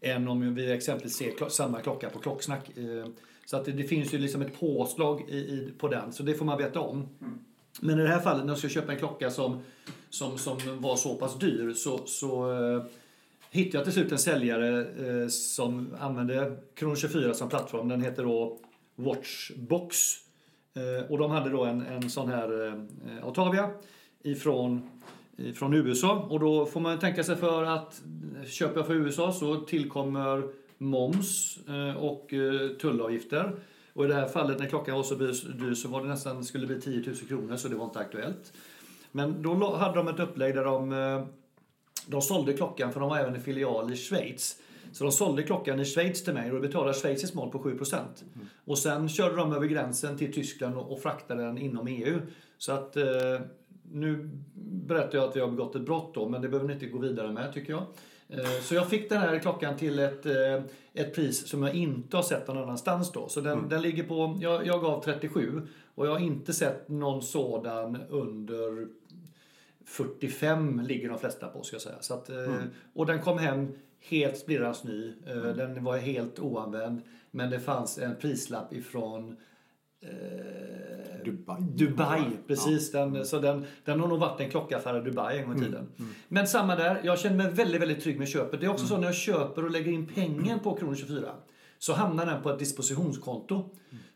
än 0.00 0.28
om 0.28 0.54
vi 0.54 0.72
exempelvis 0.72 1.16
ser 1.16 1.48
samma 1.48 1.80
klocka 1.80 2.10
på 2.10 2.18
Klocksnack. 2.18 2.78
Eh, 2.78 3.06
Så 3.46 3.56
att 3.56 3.64
det, 3.64 3.72
det 3.72 3.84
finns 3.84 4.14
ju 4.14 4.18
liksom 4.18 4.42
ett 4.42 4.60
påslag 4.60 5.24
i, 5.28 5.36
i, 5.36 5.72
på 5.78 5.88
den, 5.88 6.12
så 6.12 6.22
det 6.22 6.34
får 6.34 6.44
man 6.44 6.58
veta 6.58 6.80
om. 6.80 7.08
Men 7.80 7.98
i 8.00 8.02
det 8.02 8.08
här 8.08 8.20
fallet 8.20 8.44
när 8.44 8.52
jag 8.52 8.58
ska 8.58 8.68
köpa 8.68 8.92
en 8.92 8.98
klocka 8.98 9.30
som, 9.30 9.62
som, 10.10 10.38
som 10.38 10.58
var 10.80 10.96
så 10.96 11.14
pass 11.14 11.38
dyr 11.38 11.72
så, 11.72 12.06
så 12.06 12.52
eh, 12.52 12.84
hittade 13.50 13.78
jag 13.78 13.84
till 13.84 13.92
slut 13.92 14.12
en 14.12 14.18
säljare 14.18 14.80
eh, 14.80 15.28
som 15.28 15.94
använde 16.00 16.56
Krono 16.74 16.96
24 16.96 17.34
som 17.34 17.48
plattform. 17.48 17.88
Den 17.88 18.02
heter 18.02 18.22
då 18.22 18.58
Watchbox. 18.96 19.96
Eh, 20.74 21.10
och 21.10 21.18
de 21.18 21.30
hade 21.30 21.50
då 21.50 21.64
en, 21.64 21.86
en 21.86 22.10
sån 22.10 22.28
här 22.28 22.66
eh, 22.66 23.24
Autavia 23.24 23.70
ifrån, 24.22 24.90
från 25.54 25.74
USA. 25.74 26.26
Och 26.30 26.40
då 26.40 26.66
får 26.66 26.80
man 26.80 26.98
tänka 26.98 27.24
sig 27.24 27.36
för 27.36 27.64
att 27.64 28.02
köper 28.46 28.76
jag 28.76 28.86
från 28.86 28.96
USA 28.96 29.32
så 29.32 29.60
tillkommer 29.60 30.42
moms 30.78 31.58
eh, 31.68 31.96
och 31.96 32.32
eh, 32.32 32.68
tullavgifter. 32.68 33.52
Och 33.92 34.04
i 34.04 34.08
det 34.08 34.14
här 34.14 34.28
fallet 34.28 34.58
när 34.58 34.66
klockan 34.66 34.96
var 34.96 35.02
så 35.02 35.14
dyr 35.14 35.74
så 35.74 35.88
var 35.88 36.02
det 36.02 36.08
nästan 36.08 36.44
skulle 36.44 36.66
bli 36.66 36.80
10 36.80 37.06
000 37.06 37.16
kronor 37.16 37.56
så 37.56 37.68
det 37.68 37.74
var 37.74 37.84
inte 37.84 37.98
aktuellt. 37.98 38.52
Men 39.12 39.42
då 39.42 39.76
hade 39.76 39.94
de 39.94 40.08
ett 40.08 40.20
upplägg 40.20 40.54
där 40.54 40.64
de, 40.64 40.92
eh, 40.92 41.24
de 42.06 42.22
sålde 42.22 42.52
klockan 42.52 42.92
för 42.92 43.00
de 43.00 43.10
har 43.10 43.18
även 43.18 43.34
en 43.34 43.42
filial 43.42 43.92
i 43.92 43.96
Schweiz. 43.96 44.56
Så 44.92 45.04
de 45.04 45.12
sålde 45.12 45.42
klockan 45.42 45.80
i 45.80 45.84
Schweiz 45.84 46.24
till 46.24 46.34
mig 46.34 46.50
och 46.50 46.56
då 46.56 46.62
betalade 46.62 46.94
schweizisk 46.94 47.34
mål 47.34 47.50
på 47.50 47.58
7%. 47.58 48.00
Och 48.64 48.78
sen 48.78 49.08
körde 49.08 49.36
de 49.36 49.52
över 49.52 49.66
gränsen 49.66 50.18
till 50.18 50.32
Tyskland 50.32 50.76
och, 50.76 50.92
och 50.92 51.02
fraktade 51.02 51.42
den 51.42 51.58
inom 51.58 51.86
EU. 51.88 52.18
Så 52.58 52.72
att 52.72 52.96
eh, 52.96 53.04
nu 53.92 54.30
berättar 54.86 55.18
jag 55.18 55.28
att 55.28 55.36
vi 55.36 55.40
har 55.40 55.48
begått 55.48 55.74
ett 55.74 55.82
brott 55.82 56.14
då, 56.14 56.28
men 56.28 56.42
det 56.42 56.48
behöver 56.48 56.68
ni 56.68 56.74
inte 56.74 56.86
gå 56.86 56.98
vidare 56.98 57.32
med 57.32 57.54
tycker 57.54 57.72
jag. 57.72 57.82
Eh, 58.28 58.50
Så 58.62 58.74
jag 58.74 58.88
fick 58.90 59.08
den 59.08 59.20
här 59.20 59.38
klockan 59.38 59.76
till 59.76 59.98
ett, 59.98 60.26
eh, 60.26 60.62
ett 60.94 61.14
pris 61.14 61.48
som 61.48 61.62
jag 61.62 61.74
inte 61.74 62.16
har 62.16 62.24
sett 62.24 62.48
någon 62.48 62.58
annanstans 62.58 63.12
då. 63.12 63.28
Så 63.28 63.40
den, 63.40 63.68
den 63.68 63.82
ligger 63.82 64.02
på, 64.02 64.38
jag, 64.40 64.66
jag 64.66 64.80
gav 64.80 65.02
37 65.04 65.62
och 65.94 66.06
jag 66.06 66.12
har 66.12 66.18
inte 66.20 66.52
sett 66.52 66.88
någon 66.88 67.22
sådan 67.22 67.98
under 68.08 68.88
45 69.86 70.80
ligger 70.80 71.08
de 71.08 71.18
flesta 71.18 71.48
på 71.48 71.62
ska 71.62 71.74
jag 71.74 71.82
säga. 71.82 71.96
Så 72.00 72.14
att, 72.14 72.30
eh, 72.30 72.36
Och 72.94 73.06
den 73.06 73.22
kom 73.22 73.38
hem 73.38 73.68
helt 74.00 74.38
splirrans 74.38 74.84
ny. 74.84 75.12
Eh, 75.26 75.36
Den 75.36 75.84
var 75.84 75.96
helt 75.96 76.38
oanvänd. 76.38 77.00
Men 77.30 77.50
det 77.50 77.60
fanns 77.60 77.98
en 77.98 78.16
prislapp 78.16 78.72
ifrån 78.72 79.36
eh, 80.02 81.24
Dubai. 81.24 81.60
Dubai, 81.60 82.22
precis. 82.46 82.92
Den, 82.92 83.24
så 83.26 83.38
den, 83.38 83.64
den 83.84 84.00
har 84.00 84.08
nog 84.08 84.18
varit 84.18 84.40
en 84.40 84.50
klockaffär 84.50 84.98
i 84.98 85.10
Dubai 85.10 85.38
en 85.38 85.48
gång 85.48 85.56
i 85.56 85.64
tiden. 85.64 85.88
Men 86.28 86.46
samma 86.46 86.76
där, 86.76 87.00
jag 87.04 87.18
känner 87.18 87.36
mig 87.36 87.52
väldigt, 87.52 87.80
väldigt 87.82 88.02
trygg 88.02 88.18
med 88.18 88.28
köpet. 88.28 88.60
Det 88.60 88.66
är 88.66 88.70
också 88.70 88.86
så 88.86 88.96
när 88.96 89.04
jag 89.06 89.14
köper 89.14 89.64
och 89.64 89.70
lägger 89.70 89.92
in 89.92 90.06
pengen 90.14 90.58
på 90.60 90.74
Kronor 90.76 90.94
24 90.94 91.28
så 91.86 91.92
hamnar 91.92 92.26
den 92.26 92.42
på 92.42 92.50
ett 92.50 92.58
dispositionskonto. 92.58 93.64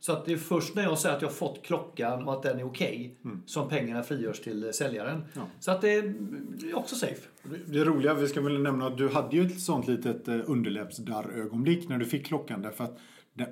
Så 0.00 0.12
att 0.12 0.24
det 0.24 0.32
är 0.32 0.36
först 0.36 0.74
när 0.74 0.82
jag 0.82 0.98
säger 0.98 1.16
att 1.16 1.22
jag 1.22 1.28
har 1.28 1.34
fått 1.34 1.62
klockan 1.62 2.28
och 2.28 2.32
att 2.34 2.42
den 2.42 2.58
är 2.58 2.64
okej 2.64 3.16
som 3.46 3.68
pengarna 3.68 4.02
frigörs 4.02 4.40
till 4.40 4.70
säljaren. 4.72 5.22
Ja. 5.34 5.40
Så 5.60 5.70
att 5.70 5.80
det 5.80 5.92
är 5.92 6.14
också 6.74 6.96
safe. 6.96 7.28
Det- 7.42 7.72
Det 7.78 7.84
roliga, 7.84 8.14
vi 8.14 8.28
ska 8.28 8.40
väl 8.40 8.62
nämna 8.62 8.86
att 8.86 8.98
du 8.98 9.08
hade 9.08 9.36
ju 9.36 9.46
ett 9.46 9.60
sånt 9.60 9.88
litet 9.88 10.28
eh, 10.28 10.38
underläppsdarrögonblick 10.46 11.88
när 11.88 11.98
du 11.98 12.04
fick 12.04 12.26
klockan 12.26 12.62
därför 12.62 12.84
att 12.84 12.98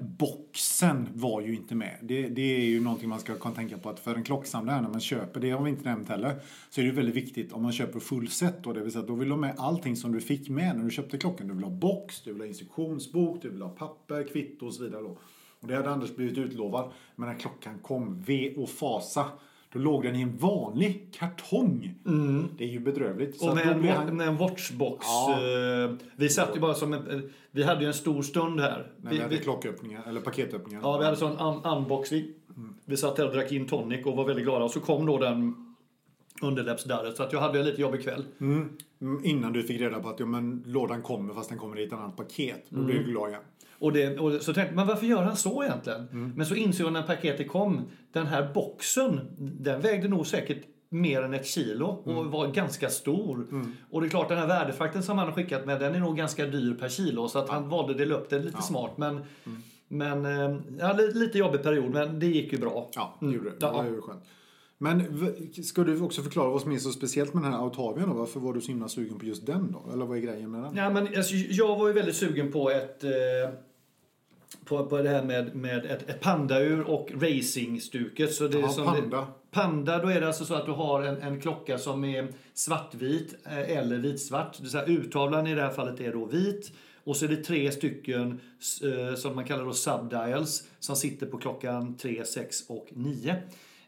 boxen 0.00 1.08
var 1.12 1.40
ju 1.40 1.54
inte 1.54 1.74
med. 1.74 1.98
Det, 2.02 2.28
det 2.28 2.56
är 2.56 2.64
ju 2.64 2.80
någonting 2.80 3.08
man 3.08 3.20
ska 3.20 3.34
tänka 3.34 3.78
på 3.78 3.90
att 3.90 4.00
för 4.00 4.14
en 4.14 4.24
klocksamlare 4.24 4.80
när 4.80 4.88
man 4.88 5.00
köper, 5.00 5.40
det 5.40 5.50
har 5.50 5.64
vi 5.64 5.70
inte 5.70 5.88
nämnt 5.88 6.08
heller, 6.08 6.40
så 6.70 6.80
är 6.80 6.84
det 6.84 6.88
ju 6.88 6.96
väldigt 6.96 7.14
viktigt 7.14 7.52
om 7.52 7.62
man 7.62 7.72
köper 7.72 8.00
fullset 8.00 8.64
då, 8.64 8.72
det 8.72 8.80
vill 8.80 8.92
säga 8.92 9.04
då 9.04 9.14
vill 9.14 9.28
du 9.28 9.34
ha 9.34 9.40
med 9.40 9.54
allting 9.58 9.96
som 9.96 10.12
du 10.12 10.20
fick 10.20 10.48
med 10.48 10.76
när 10.76 10.84
du 10.84 10.90
köpte 10.90 11.18
klockan. 11.18 11.48
Du 11.48 11.54
vill 11.54 11.64
ha 11.64 11.70
box, 11.70 12.22
du 12.22 12.32
vill 12.32 12.40
ha 12.40 12.46
instruktionsbok, 12.46 13.42
du 13.42 13.50
vill 13.50 13.62
ha 13.62 13.68
papper, 13.68 14.28
kvitto 14.28 14.66
och 14.66 14.74
så 14.74 14.82
vidare 14.82 15.02
då. 15.02 15.18
Och 15.60 15.68
det 15.68 15.74
hade 15.74 15.90
Anders 15.90 16.16
blivit 16.16 16.38
utlovad. 16.38 16.92
Men 17.16 17.28
när 17.28 17.34
klockan 17.34 17.78
kom, 17.78 18.20
ve 18.20 18.54
och 18.56 18.68
fasa, 18.68 19.24
då 19.72 19.78
låg 19.78 20.02
den 20.02 20.16
i 20.16 20.22
en 20.22 20.36
vanlig 20.36 21.08
kartong. 21.18 21.94
Det 22.58 22.64
är 22.64 22.68
ju 22.68 22.80
bedrövligt. 22.80 23.42
Och 23.42 23.54
med 23.54 23.66
en, 23.66 23.88
han- 23.88 24.16
med 24.16 24.28
en 24.28 24.36
watchbox. 24.36 25.06
Ja. 25.06 25.32
eh, 25.84 25.90
Vi 26.16 26.28
satt 26.28 26.56
ju 26.56 26.60
bara 26.60 26.74
som 26.74 26.92
en, 26.92 27.10
eh, 27.10 27.20
Vi 27.50 27.62
hade 27.62 27.80
ju 27.80 27.86
en 27.86 27.94
stor 27.94 28.22
stund 28.22 28.60
här. 28.60 28.92
När 28.96 29.10
Vi, 29.10 29.16
vi 29.16 29.22
hade 29.22 29.36
vi, 29.36 29.42
klocköppningar, 29.42 30.02
eller 30.08 30.20
paketöppningar. 30.20 30.80
ja, 30.82 30.98
vi 30.98 31.04
hade 31.04 31.16
sån 31.16 31.32
un, 31.38 31.64
unboxing. 31.64 32.24
Vi 32.84 32.96
satt 32.96 33.16
där 33.16 33.26
och 33.26 33.32
drack 33.34 33.52
in 33.52 33.66
tonic 33.66 34.06
och 34.06 34.16
var 34.16 34.24
väldigt 34.24 34.44
glada. 34.44 34.64
Och 34.64 34.70
så 34.70 34.80
kom 34.80 35.06
då 35.06 35.18
den 35.18 35.67
underläppsdarret. 36.42 37.16
Så 37.16 37.22
att 37.22 37.32
jag 37.32 37.40
hade 37.40 37.58
en 37.58 37.64
lite 37.64 37.80
jobbig 37.80 38.02
kväll. 38.02 38.24
Mm, 38.40 38.68
innan 39.24 39.52
du 39.52 39.62
fick 39.62 39.80
reda 39.80 40.00
på 40.00 40.08
att 40.08 40.20
ja, 40.20 40.26
men, 40.26 40.62
lådan 40.66 41.02
kommer 41.02 41.34
fast 41.34 41.48
den 41.48 41.58
kommer 41.58 41.78
i 41.78 41.84
ett 41.84 41.92
annat 41.92 42.16
paket. 42.16 42.64
Då 42.68 42.80
blev 42.82 43.04
du 43.04 43.10
glad 43.10 43.28
igen. 43.30 43.42
Och, 43.78 43.92
det, 43.92 44.18
och 44.18 44.32
så 44.42 44.54
tänkte 44.54 44.74
men 44.74 44.86
varför 44.86 45.06
gör 45.06 45.22
han 45.22 45.36
så 45.36 45.64
egentligen? 45.64 46.08
Mm. 46.12 46.32
Men 46.36 46.46
så 46.46 46.54
insåg 46.54 46.86
jag 46.86 46.92
när 46.92 47.02
paketet 47.02 47.48
kom, 47.48 47.80
den 48.12 48.26
här 48.26 48.50
boxen, 48.54 49.20
den 49.38 49.80
vägde 49.80 50.08
nog 50.08 50.26
säkert 50.26 50.62
mer 50.90 51.22
än 51.22 51.34
ett 51.34 51.46
kilo 51.46 51.84
och 51.86 52.12
Mm. 52.12 52.30
var 52.30 52.46
ganska 52.48 52.88
stor. 52.88 53.46
Och 53.90 54.00
det 54.00 54.06
är 54.06 54.08
klart, 54.10 54.28
den 54.28 54.38
här 54.38 54.46
värdefakten 54.46 55.02
som 55.02 55.18
han 55.18 55.26
har 55.26 55.34
skickat 55.34 55.66
med, 55.66 55.80
den 55.80 55.94
är 55.94 56.00
nog 56.00 56.16
ganska 56.16 56.46
dyr 56.46 56.74
per 56.74 56.88
kilo. 56.88 57.28
Så 57.28 57.38
att 57.38 57.48
han 57.48 57.68
valde 57.68 57.94
det 57.94 58.38
lite 58.38 58.62
smart. 58.62 58.90
Men, 58.96 59.20
Mm. 59.44 59.62
men 59.88 60.26
eh, 60.54 60.60
ja, 60.78 60.92
lite, 61.14 61.38
jobbig 61.38 61.62
period, 61.62 61.90
men 61.90 62.18
det 62.20 62.26
gick 62.26 62.52
ju 62.52 62.58
bra. 62.58 62.88
Ja, 62.94 63.14
det 63.20 63.26
gjorde 63.26 63.50
det. 63.50 63.56
Det 63.56 63.66
Ja. 63.66 63.72
var 63.72 63.84
ju 63.84 64.00
skönt. 64.00 64.22
Men 64.78 65.04
ska 65.64 65.84
du 65.84 66.00
också 66.00 66.22
förklara 66.22 66.50
vad 66.50 66.62
som 66.62 66.72
är 66.72 66.78
så 66.78 66.90
speciellt 66.90 67.34
med 67.34 67.42
den 67.42 67.52
här 67.52 67.60
Autavian 67.64 68.08
då? 68.08 68.14
Varför 68.14 68.40
var 68.40 68.54
du 68.54 68.60
så 68.60 68.68
himla 68.68 68.88
sugen 68.88 69.18
på 69.18 69.26
just 69.26 69.46
den 69.46 69.72
då? 69.72 69.92
Eller 69.92 70.06
vad 70.06 70.16
är 70.16 70.20
grejen 70.20 70.50
med 70.50 70.62
den? 70.62 70.76
Ja, 70.76 70.90
men, 70.90 71.06
alltså, 71.16 71.34
jag 71.34 71.76
var 71.76 71.88
ju 71.88 71.92
väldigt 71.92 72.16
sugen 72.16 72.52
på 72.52 72.70
ett 72.70 73.04
eh, 73.04 73.10
på, 74.64 74.86
på 74.86 74.98
det 74.98 75.08
här 75.08 75.22
med, 75.22 75.56
med 75.56 75.86
ett, 75.86 76.10
ett 76.10 76.20
pandaur 76.20 76.80
och 76.80 77.10
racingstuket. 77.14 78.32
Så 78.32 78.48
det 78.48 78.58
är 78.58 78.62
Ja, 78.62 78.68
som 78.68 78.84
panda. 78.84 79.20
Det, 79.20 79.26
panda, 79.50 79.98
då 79.98 80.08
är 80.08 80.20
det 80.20 80.26
alltså 80.26 80.44
så 80.44 80.54
att 80.54 80.66
du 80.66 80.72
har 80.72 81.02
en, 81.02 81.22
en 81.22 81.40
klocka 81.40 81.78
som 81.78 82.04
är 82.04 82.28
svartvit 82.54 83.34
eh, 83.46 83.78
eller 83.78 83.98
vitsvart. 83.98 84.56
Det 84.56 84.62
vill 84.62 84.70
säga 84.70 84.86
urtavlan 84.86 85.46
i 85.46 85.54
det 85.54 85.62
här 85.62 85.70
fallet 85.70 86.00
är 86.00 86.12
då 86.12 86.24
vit. 86.24 86.72
Och 87.04 87.16
så 87.16 87.24
är 87.24 87.28
det 87.28 87.36
tre 87.36 87.72
stycken 87.72 88.40
eh, 88.82 89.14
som 89.14 89.34
man 89.34 89.44
kallar 89.44 89.64
då 89.64 89.72
subdials 89.72 90.64
som 90.78 90.96
sitter 90.96 91.26
på 91.26 91.38
klockan 91.38 91.96
3, 91.96 92.24
6 92.24 92.56
och 92.68 92.86
9. 92.90 93.36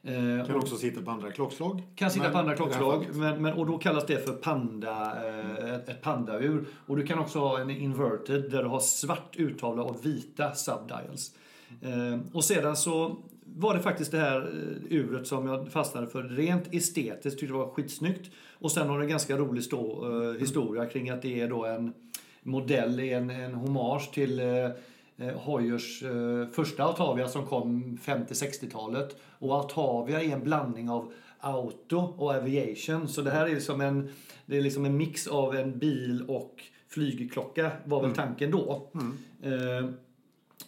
Eh, 0.02 0.46
Kan 0.46 0.56
också 0.56 0.76
sitta 0.76 1.02
på 1.02 1.10
andra 1.10 1.30
klockslag. 1.30 1.82
kan 1.94 2.10
sitta 2.10 2.22
Men 2.22 2.32
på 2.32 2.38
andra 2.38 2.56
klockslag, 2.56 3.06
men, 3.12 3.42
men, 3.42 3.52
och 3.52 3.66
då 3.66 3.78
kallas 3.78 4.06
det 4.06 4.26
för 4.26 4.32
panda, 4.32 5.16
eh, 5.28 5.74
ett, 5.74 5.88
ett 5.88 6.02
pandaur. 6.02 6.64
Och 6.86 6.96
du 6.96 7.06
kan 7.06 7.18
också 7.18 7.38
ha 7.38 7.60
en 7.60 7.70
inverted 7.70 8.50
där 8.50 8.62
du 8.62 8.68
har 8.68 8.80
svart 8.80 9.36
urtavla 9.38 9.82
och 9.82 10.06
vita 10.06 10.54
subdials. 10.54 11.34
Eh, 11.82 12.20
och 12.32 12.44
sedan 12.44 12.76
så 12.76 13.16
var 13.44 13.74
det 13.74 13.80
faktiskt 13.80 14.10
det 14.10 14.18
här 14.18 14.48
uret 14.90 15.26
som 15.26 15.46
jag 15.46 15.72
fastnade 15.72 16.06
för. 16.06 16.22
Rent 16.22 16.74
estetiskt 16.74 17.40
tyckte 17.40 17.54
det 17.54 17.58
var 17.58 17.70
skitsnyggt. 17.70 18.30
Och 18.58 18.72
sen 18.72 18.88
har 18.88 18.98
det 18.98 19.04
en 19.04 19.10
ganska 19.10 19.36
rolig 19.36 19.64
stå, 19.64 20.32
historia 20.32 20.86
kring 20.86 21.10
att 21.10 21.22
det 21.22 21.40
är 21.40 21.48
då 21.48 21.64
en 21.64 21.92
modell, 22.42 23.00
en, 23.00 23.30
en 23.30 23.54
hommage 23.54 24.10
till 24.12 24.40
Hoyers 25.28 26.02
eh, 26.02 26.48
första 26.52 26.85
Altavia 26.85 27.28
som 27.28 27.46
kom 27.46 27.98
50-60-talet. 28.04 29.16
Och 29.38 29.54
Altavia 29.54 30.22
är 30.22 30.33
en 30.33 30.44
blandning 30.44 30.90
av 30.90 31.12
auto 31.40 31.96
och 31.96 32.35
aviation. 32.35 33.09
Så 33.09 33.22
det 33.22 33.30
här 33.30 33.46
är 33.46 33.54
liksom 33.54 33.80
en, 33.80 34.09
det 34.46 34.56
är 34.56 34.62
liksom 34.62 34.85
en 34.85 34.96
mix 34.96 35.26
av 35.26 35.56
en 35.56 35.78
bil 35.78 36.24
och 36.28 36.62
flygklocka 36.88 37.70
var 37.85 38.02
väl 38.02 38.14
tanken 38.14 38.50
då. 38.50 38.90
Eh, 39.42 39.90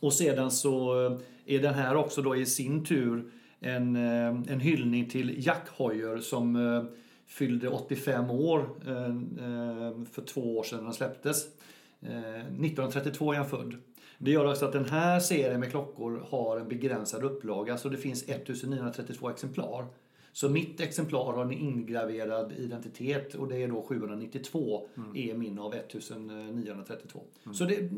och 0.00 0.12
sedan 0.12 0.50
så 0.50 0.94
är 1.46 1.62
den 1.62 1.74
här 1.74 1.96
också 1.96 2.22
då 2.22 2.36
i 2.36 2.46
sin 2.46 2.84
tur 2.84 3.30
en, 3.60 3.96
eh, 3.96 4.26
en 4.26 4.60
hyllning 4.60 5.08
till 5.08 5.46
Jack 5.46 5.68
Hoyer 5.68 6.18
som 6.18 6.56
eh, 6.56 6.84
fyllde 7.26 7.68
85 7.68 8.30
år 8.30 8.70
eh, 8.86 9.06
eh, 9.06 10.04
för 10.12 10.22
två 10.26 10.58
år 10.58 10.62
sedan 10.62 10.84
den 10.84 10.92
släpptes. 10.92 11.44
Eh, 12.00 12.40
1932 12.40 13.32
är 13.32 13.36
han 13.36 13.48
född. 13.48 13.76
Det 14.24 14.30
gör 14.30 14.50
också 14.50 14.64
att 14.64 14.72
den 14.72 14.84
här 14.84 15.20
serien 15.20 15.60
med 15.60 15.70
klockor 15.70 16.26
har 16.28 16.60
en 16.60 16.68
begränsad 16.68 17.24
upplaga 17.24 17.78
så 17.78 17.88
det 17.88 17.96
finns 17.96 18.22
1932 18.22 19.30
exemplar. 19.30 19.86
Så 20.32 20.48
mitt 20.48 20.80
exemplar 20.80 21.32
har 21.32 21.42
en 21.42 21.52
ingraverad 21.52 22.52
identitet 22.52 23.34
och 23.34 23.48
det 23.48 23.56
är 23.62 23.68
då 23.68 23.82
792 23.82 24.88
är 25.14 25.34
min 25.34 25.58
av 25.58 25.74
1932. 25.74 27.20
Så 27.52 27.64
det, 27.64 27.88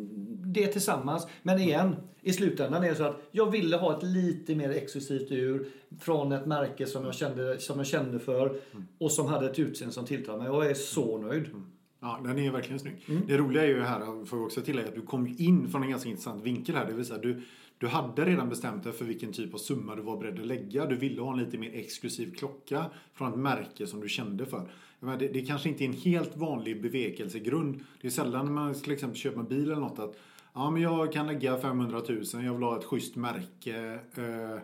det 0.45 0.67
tillsammans. 0.67 1.27
Men 1.43 1.61
igen, 1.61 1.97
i 2.21 2.33
slutändan 2.33 2.85
är 2.85 2.89
det 2.89 2.95
så 2.95 3.05
att 3.05 3.21
jag 3.31 3.51
ville 3.51 3.77
ha 3.77 3.97
ett 3.97 4.03
lite 4.03 4.55
mer 4.55 4.71
exklusivt 4.71 5.33
ur 5.33 5.69
från 6.01 6.33
ett 6.33 6.47
märke 6.47 6.87
som 6.87 7.05
jag 7.05 7.15
kände, 7.15 7.59
som 7.59 7.79
jag 7.79 7.87
kände 7.87 8.19
för 8.19 8.61
och 8.99 9.13
som 9.13 9.27
hade 9.27 9.51
ett 9.51 9.59
utseende 9.59 9.95
som 9.95 10.05
tilltalade 10.05 10.45
mig. 10.45 10.53
Jag 10.53 10.71
är 10.71 10.75
så 10.75 11.19
nöjd. 11.19 11.47
Ja, 12.05 12.21
den 12.25 12.39
är 12.39 12.51
verkligen 12.51 12.79
snygg. 12.79 12.97
Det 13.27 13.37
roliga 13.37 13.63
är 13.63 13.69
ju 13.69 13.83
här, 13.83 14.25
får 14.25 14.37
vi 14.37 14.43
också 14.45 14.61
tillägga, 14.61 14.89
att 14.89 14.95
du 14.95 15.03
kom 15.03 15.35
in 15.39 15.69
från 15.69 15.83
en 15.83 15.91
ganska 15.91 16.09
intressant 16.09 16.43
vinkel 16.43 16.75
här. 16.75 16.87
Det 16.87 16.93
vill 16.93 17.05
säga, 17.05 17.19
du, 17.19 17.43
du 17.79 17.87
hade 17.87 18.25
redan 18.25 18.49
bestämt 18.49 18.85
dig 18.85 18.93
för 18.93 19.05
vilken 19.05 19.33
typ 19.33 19.55
av 19.55 19.59
summa 19.59 19.97
du 19.97 20.03
var 20.03 20.17
beredd 20.17 20.41
att 20.41 20.47
lägga. 20.47 20.87
Du 20.87 20.97
ville 20.97 21.23
ha 21.23 21.33
en 21.33 21.39
lite 21.39 21.59
mer 21.59 21.71
exklusiv 21.75 22.35
klocka 22.35 22.85
från 23.15 23.33
ett 23.33 23.39
märke 23.39 23.87
som 23.87 24.01
du 24.01 24.09
kände 24.09 24.47
för. 24.47 24.71
Jag 25.01 25.07
menar, 25.07 25.19
det, 25.19 25.29
det 25.29 25.47
kanske 25.47 25.69
inte 25.69 25.85
är 25.85 25.87
en 25.87 25.93
helt 25.93 26.37
vanlig 26.37 26.83
bevekelsegrund. 26.83 27.85
Det 28.01 28.07
är 28.07 28.11
sällan 28.11 28.45
när 28.45 28.53
man 28.53 28.75
till 28.75 28.93
exempel 28.93 29.19
köper 29.19 29.41
en 29.41 29.49
bil 29.49 29.71
eller 29.71 29.81
något 29.81 29.99
att 29.99 30.17
ja, 30.55 30.71
men 30.71 30.83
jag 30.83 31.13
kan 31.13 31.27
lägga 31.27 31.59
500 31.59 32.03
000, 32.09 32.45
jag 32.45 32.55
vill 32.55 32.63
ha 32.63 32.79
ett 32.79 32.85
schysst 32.85 33.17
märke. 33.17 33.99
Eh, 34.17 34.59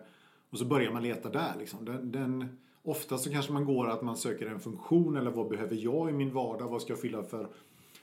och 0.51 0.59
så 0.59 0.65
börjar 0.65 0.93
man 0.93 1.03
leta 1.03 1.31
där. 1.31 1.53
Liksom. 1.59 1.85
Den, 1.85 2.13
den, 2.13 2.49
ofta 2.83 3.19
så 3.19 3.31
kanske 3.31 3.53
man 3.53 3.65
går 3.65 3.91
att 3.91 4.03
man 4.03 4.17
söker 4.17 4.47
en 4.47 4.61
funktion 4.61 5.17
eller 5.17 5.31
vad 5.31 5.49
behöver 5.49 5.77
jag 5.77 6.11
i 6.11 6.13
min 6.13 6.33
vardag? 6.33 6.69
Vad 6.69 6.83
ska 6.83 6.93
jag 6.93 7.01
fylla 7.01 7.23
för? 7.23 7.49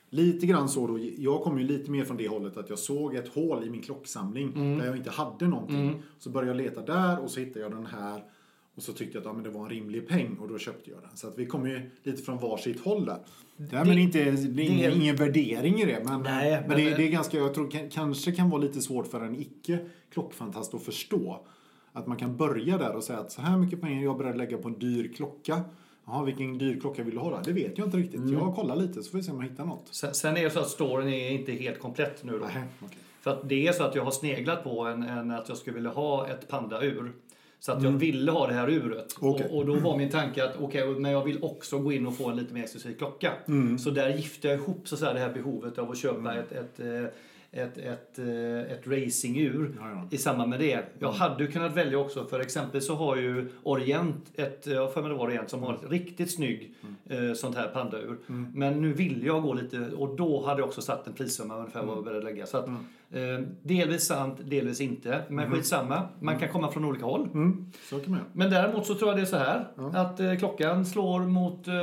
Lite 0.10 0.46
grann 0.46 0.70
så 0.70 0.88
då. 0.88 1.00
Jag 1.18 1.42
kom 1.42 1.60
ju 1.60 1.64
lite 1.68 1.92
mer 1.92 2.06
från 2.06 2.18
det 2.18 2.28
hållet 2.28 2.58
att 2.58 2.70
jag 2.70 2.80
såg 2.80 3.16
ett 3.16 3.28
hål 3.28 3.64
i 3.64 3.70
min 3.70 3.82
klocksamling 3.82 4.78
där 4.78 4.86
jag 4.86 4.98
inte 4.98 5.10
hade 5.10 5.48
någonting. 5.48 6.02
Så 6.20 6.30
började 6.30 6.50
jag 6.64 6.70
leta 6.70 6.82
där 6.82 7.20
och 7.24 7.32
så 7.32 7.40
hittade 7.40 7.60
jag 7.60 7.72
den 7.72 7.86
här. 7.86 8.24
Och 8.76 8.84
så 8.84 8.94
tyckte 8.94 9.18
jag 9.18 9.22
att 9.22 9.26
ja, 9.26 9.34
men 9.34 9.44
det 9.44 9.50
var 9.50 9.64
en 9.64 9.70
rimlig 9.70 10.08
peng 10.08 10.38
och 10.42 10.48
då 10.48 10.58
köpte 10.58 10.90
jag 10.92 11.02
den. 11.02 11.10
Så 11.18 11.28
att 11.28 11.38
vi 11.38 11.46
kommer 11.46 11.70
ju 11.70 11.90
lite 12.04 12.24
från 12.24 12.38
varsitt 12.38 12.80
håll 12.80 13.06
där. 13.06 13.20
Det, 13.58 13.86
men 13.86 13.98
inte, 13.98 14.32
det 14.32 14.62
är 14.62 14.70
ingen, 14.72 14.92
ingen 14.92 15.16
värdering 15.16 15.80
i 15.82 15.86
det. 15.86 16.04
Men, 16.06 16.22
Nej, 16.22 16.52
men, 16.52 16.70
men- 16.70 16.78
det, 16.78 16.96
det 16.96 17.04
är 17.08 17.12
ganska, 17.12 17.38
jag 17.38 17.54
tror 17.54 17.72
kan, 17.72 17.90
kanske 17.90 18.32
kan 18.32 18.50
vara 18.50 18.62
lite 18.62 18.82
svårt 18.82 19.08
för 19.08 19.22
en 19.22 19.36
icke 19.42 19.80
klockfantast 20.14 20.74
att 20.74 20.82
förstå. 20.82 21.46
Att 21.98 22.08
man 22.08 22.18
kan 22.18 22.38
börja 22.38 22.78
där 22.78 22.96
och 22.96 23.04
säga 23.04 23.20
att 23.20 23.32
så 23.32 23.42
här 23.42 23.58
mycket 23.58 23.82
pengar 23.82 24.00
är 24.00 24.04
jag 24.04 24.18
beredd 24.18 24.32
att 24.32 24.38
lägga 24.38 24.58
på 24.58 24.68
en 24.68 24.80
dyr 24.80 25.14
klocka. 25.16 25.62
Jaha, 26.06 26.24
vilken 26.24 26.58
dyr 26.58 26.80
klocka 26.80 27.04
vill 27.04 27.14
du 27.14 27.20
ha 27.20 27.30
då? 27.30 27.40
Det 27.46 27.54
vet 27.54 27.78
jag 27.78 27.88
inte 27.88 27.98
riktigt. 27.98 28.20
Mm. 28.20 28.34
Jag 28.34 28.56
kollar 28.56 28.76
lite 28.76 29.04
så 29.04 29.12
får 29.12 29.18
vi 29.18 29.24
se 29.24 29.32
om 29.32 29.42
jag 29.42 29.50
hittar 29.50 29.66
något. 29.66 29.88
Sen, 29.92 30.14
sen 30.14 30.38
är 30.38 30.44
det 30.44 30.50
så 30.50 30.60
att 30.60 30.70
storyn 30.70 31.08
är 31.08 31.32
inte 31.32 31.52
helt 31.52 31.80
komplett 31.80 32.24
nu 32.24 32.32
då. 32.32 32.46
Nej, 32.46 32.64
okej. 32.80 32.98
För 33.22 33.32
att 33.32 33.50
det 33.50 33.68
är 33.68 33.72
så 33.72 33.84
att 33.84 33.96
jag 33.96 34.04
har 34.04 34.12
sneglat 34.12 34.64
på 34.64 34.86
en, 34.86 35.04
en 35.04 35.32
att 35.32 35.50
jag 35.50 35.58
skulle 35.58 35.76
vilja 35.76 35.90
ha 35.90 36.28
ett 36.28 36.48
pandaur. 36.48 37.12
Så 37.60 37.72
att 37.72 37.84
jag 37.84 37.92
ville 37.92 38.32
ha 38.32 38.48
det 38.48 38.54
här 38.54 38.70
uret. 38.70 39.22
Mm. 39.22 39.34
Okej. 39.34 39.48
Och, 39.52 39.58
och 39.58 39.66
då 39.66 39.76
var 39.76 39.98
min 39.98 40.10
tanke 40.10 40.46
att 40.46 40.58
okej, 40.60 40.88
men 40.88 41.12
jag 41.12 41.24
vill 41.24 41.44
också 41.44 41.80
gå 41.80 41.92
in 41.92 42.08
och 42.08 42.18
få 42.18 42.30
en 42.30 42.36
lite 42.36 42.54
mer 42.54 42.64
exklusiv 42.64 42.98
klocka. 42.98 43.34
Mm. 43.48 43.80
Så 43.80 43.90
där 43.90 44.10
gifte 44.10 44.48
jag 44.48 44.60
ihop 44.60 44.88
så 44.88 44.96
att 44.96 45.00
säga, 45.00 45.14
det 45.14 45.20
här 45.20 45.34
behovet 45.34 45.78
av 45.78 45.92
att 45.92 45.98
köpa 45.98 46.36
ett, 46.36 46.52
ett, 46.52 46.80
eh, 46.80 47.06
ett, 47.58 47.78
ett, 47.78 48.20
eh, 48.20 48.72
ett 48.72 48.88
racingur 48.88 49.76
Ja, 49.80 49.90
ja. 49.90 50.08
i 50.12 50.18
samband 50.18 50.50
med 50.50 50.60
det. 50.60 50.80
Jag 51.00 51.12
hade 51.12 51.44
ju 51.44 51.52
kunnat 51.52 51.76
välja 51.76 51.98
också, 52.00 52.26
för 52.26 52.40
exempel 52.40 52.82
så 52.82 52.96
har 52.96 53.16
ju 53.16 53.50
Orient, 53.64 54.26
ett, 54.36 54.68
jag 54.68 54.82
har 54.82 54.88
för 54.88 55.02
mig 55.02 55.10
det 55.12 55.18
var 55.18 55.26
Orient, 55.26 55.50
som 55.50 55.64
har 55.64 55.74
ett 55.74 55.90
riktigt 55.92 56.32
snygg 56.36 56.74
Mm. 57.10 57.30
eh, 57.30 57.34
sånt 57.36 57.56
här 57.56 57.68
pandaur. 57.68 58.18
Men 58.54 58.82
nu 58.82 58.94
ville 58.94 59.26
jag 59.26 59.44
gå 59.44 59.54
lite, 59.54 59.80
och 59.98 60.16
då 60.16 60.46
hade 60.46 60.60
jag 60.62 60.68
också 60.68 60.82
satt 60.82 61.08
en 61.08 61.14
prissumma 61.14 61.58
ungefär 61.58 61.80
vad 61.82 61.90
jag 61.90 61.96
var 61.96 62.04
beredd 62.04 62.18
att 62.18 62.24
lägga. 62.24 62.46
Så 62.46 62.58
att, 62.58 62.68
eh, 63.12 63.22
delvis 63.64 64.06
sant, 64.06 64.38
delvis 64.46 64.82
inte. 64.82 65.22
Men 65.30 65.52
skitsamma, 65.52 66.02
man 66.20 66.40
kan 66.40 66.50
komma 66.50 66.72
från 66.72 66.86
olika 66.86 67.06
håll. 67.06 67.30
Mm, 67.34 67.72
så 67.90 68.00
kan 68.00 68.12
man. 68.12 68.20
Men 68.34 68.50
däremot 68.50 68.86
så 68.86 68.96
tror 68.96 69.10
jag 69.10 69.18
det 69.18 69.22
är 69.22 69.26
så 69.26 69.38
här 69.38 69.68
att 69.94 70.20
eh, 70.20 70.36
klockan 70.36 70.86
slår 70.86 71.20
mot 71.20 71.68
eh, 71.68 71.74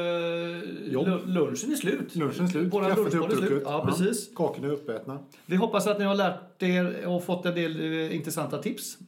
lunchen 1.26 1.72
är 1.72 1.76
slut. 1.76 2.14
Lunchen 2.16 2.44
är 2.44 2.48
slut. 2.48 2.72
Kaffet 2.72 3.14
är 3.14 3.18
uppdrucket. 3.18 3.62
Ja, 3.64 3.84
precis. 3.88 4.30
Kakorna 4.36 4.66
är 4.66 4.72
uppätna. 4.72 5.18
Vi 5.46 5.56
hoppas 5.66 5.86
att 5.86 5.98
ni 5.98 6.04
har 6.04 6.14
lärt 6.14 6.62
er 6.62 7.06
och 7.06 7.24
fått 7.24 7.46
en 7.46 7.54
del 7.54 7.80
eh, 7.80 8.16
intressanta 8.16 8.58
tips. 8.58 8.98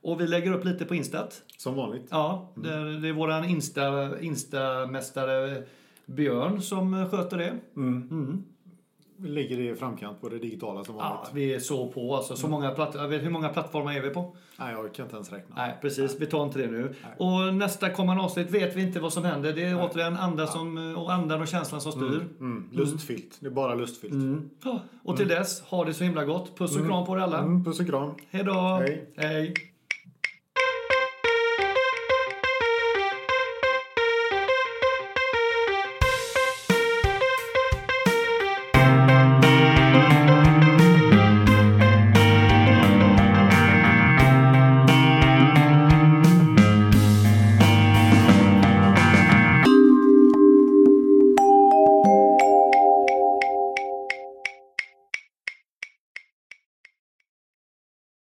Och 0.00 0.20
vi 0.20 0.26
lägger 0.26 0.52
upp 0.52 0.64
lite 0.64 0.84
på 0.84 0.94
Instat. 0.94 1.42
Som 1.56 1.74
vanligt. 1.74 2.06
Ja, 2.10 2.52
det, 2.54 3.00
det 3.00 3.08
är 3.08 3.12
våran 3.12 3.44
Insta, 3.44 4.20
Insta-mästare 4.20 5.62
Björn 6.06 6.62
som 6.62 7.10
sköter 7.10 7.38
det. 7.38 7.58
Mm. 7.76 8.44
Vi 9.20 9.28
ligger 9.28 9.60
i 9.60 9.74
framkant 9.74 10.20
på 10.20 10.28
det 10.28 10.38
digitala 10.38 10.84
som 10.84 10.94
vanligt. 10.94 11.20
Ja, 11.24 11.30
vi 11.32 11.54
är 11.54 11.58
så 11.58 11.88
på 11.88 12.16
alltså. 12.16 12.36
Så 12.36 12.48
många 12.48 12.70
platt, 12.70 12.94
hur 12.94 13.30
många 13.30 13.48
plattformar 13.48 13.92
är 13.92 14.02
vi 14.02 14.10
på? 14.10 14.36
Nej, 14.58 14.72
jag 14.72 14.94
kan 14.94 15.04
inte 15.04 15.16
ens 15.16 15.32
räkna. 15.32 15.54
Nej, 15.56 15.78
precis. 15.80 16.16
Vi 16.20 16.26
tar 16.26 16.44
inte 16.44 16.58
det 16.58 16.66
nu. 16.66 16.94
Och 17.18 17.54
nästa 17.54 17.90
kommande 17.90 18.22
avsnitt 18.22 18.50
vet 18.50 18.76
vi 18.76 18.82
inte 18.82 19.00
vad 19.00 19.12
som 19.12 19.24
händer. 19.24 19.52
Det 19.52 19.64
är 19.64 19.82
återigen 19.82 20.16
andra 20.16 20.46
som, 20.46 20.94
och 20.96 21.12
andan 21.12 21.40
och 21.40 21.48
känslan 21.48 21.80
som 21.80 21.92
styr. 21.92 22.26
Mm, 22.40 22.68
lustfyllt. 22.72 23.36
Det 23.40 23.46
är 23.46 23.50
bara 23.50 23.74
lustfyllt. 23.74 24.14
Mm. 24.14 24.50
Och 25.02 25.16
till 25.16 25.28
dess, 25.28 25.60
ha 25.60 25.84
det 25.84 25.94
så 25.94 26.04
himla 26.04 26.24
gott. 26.24 26.58
Puss 26.58 26.76
och 26.76 26.86
kram 26.86 27.06
på 27.06 27.16
er 27.16 27.20
alla. 27.20 27.38
Mm, 27.38 27.64
puss 27.64 27.80
och 27.80 27.86
kram. 27.86 28.14
Hej 28.30 28.44
då! 28.44 28.52
Hej. 28.52 29.10
Hej. 29.16 29.54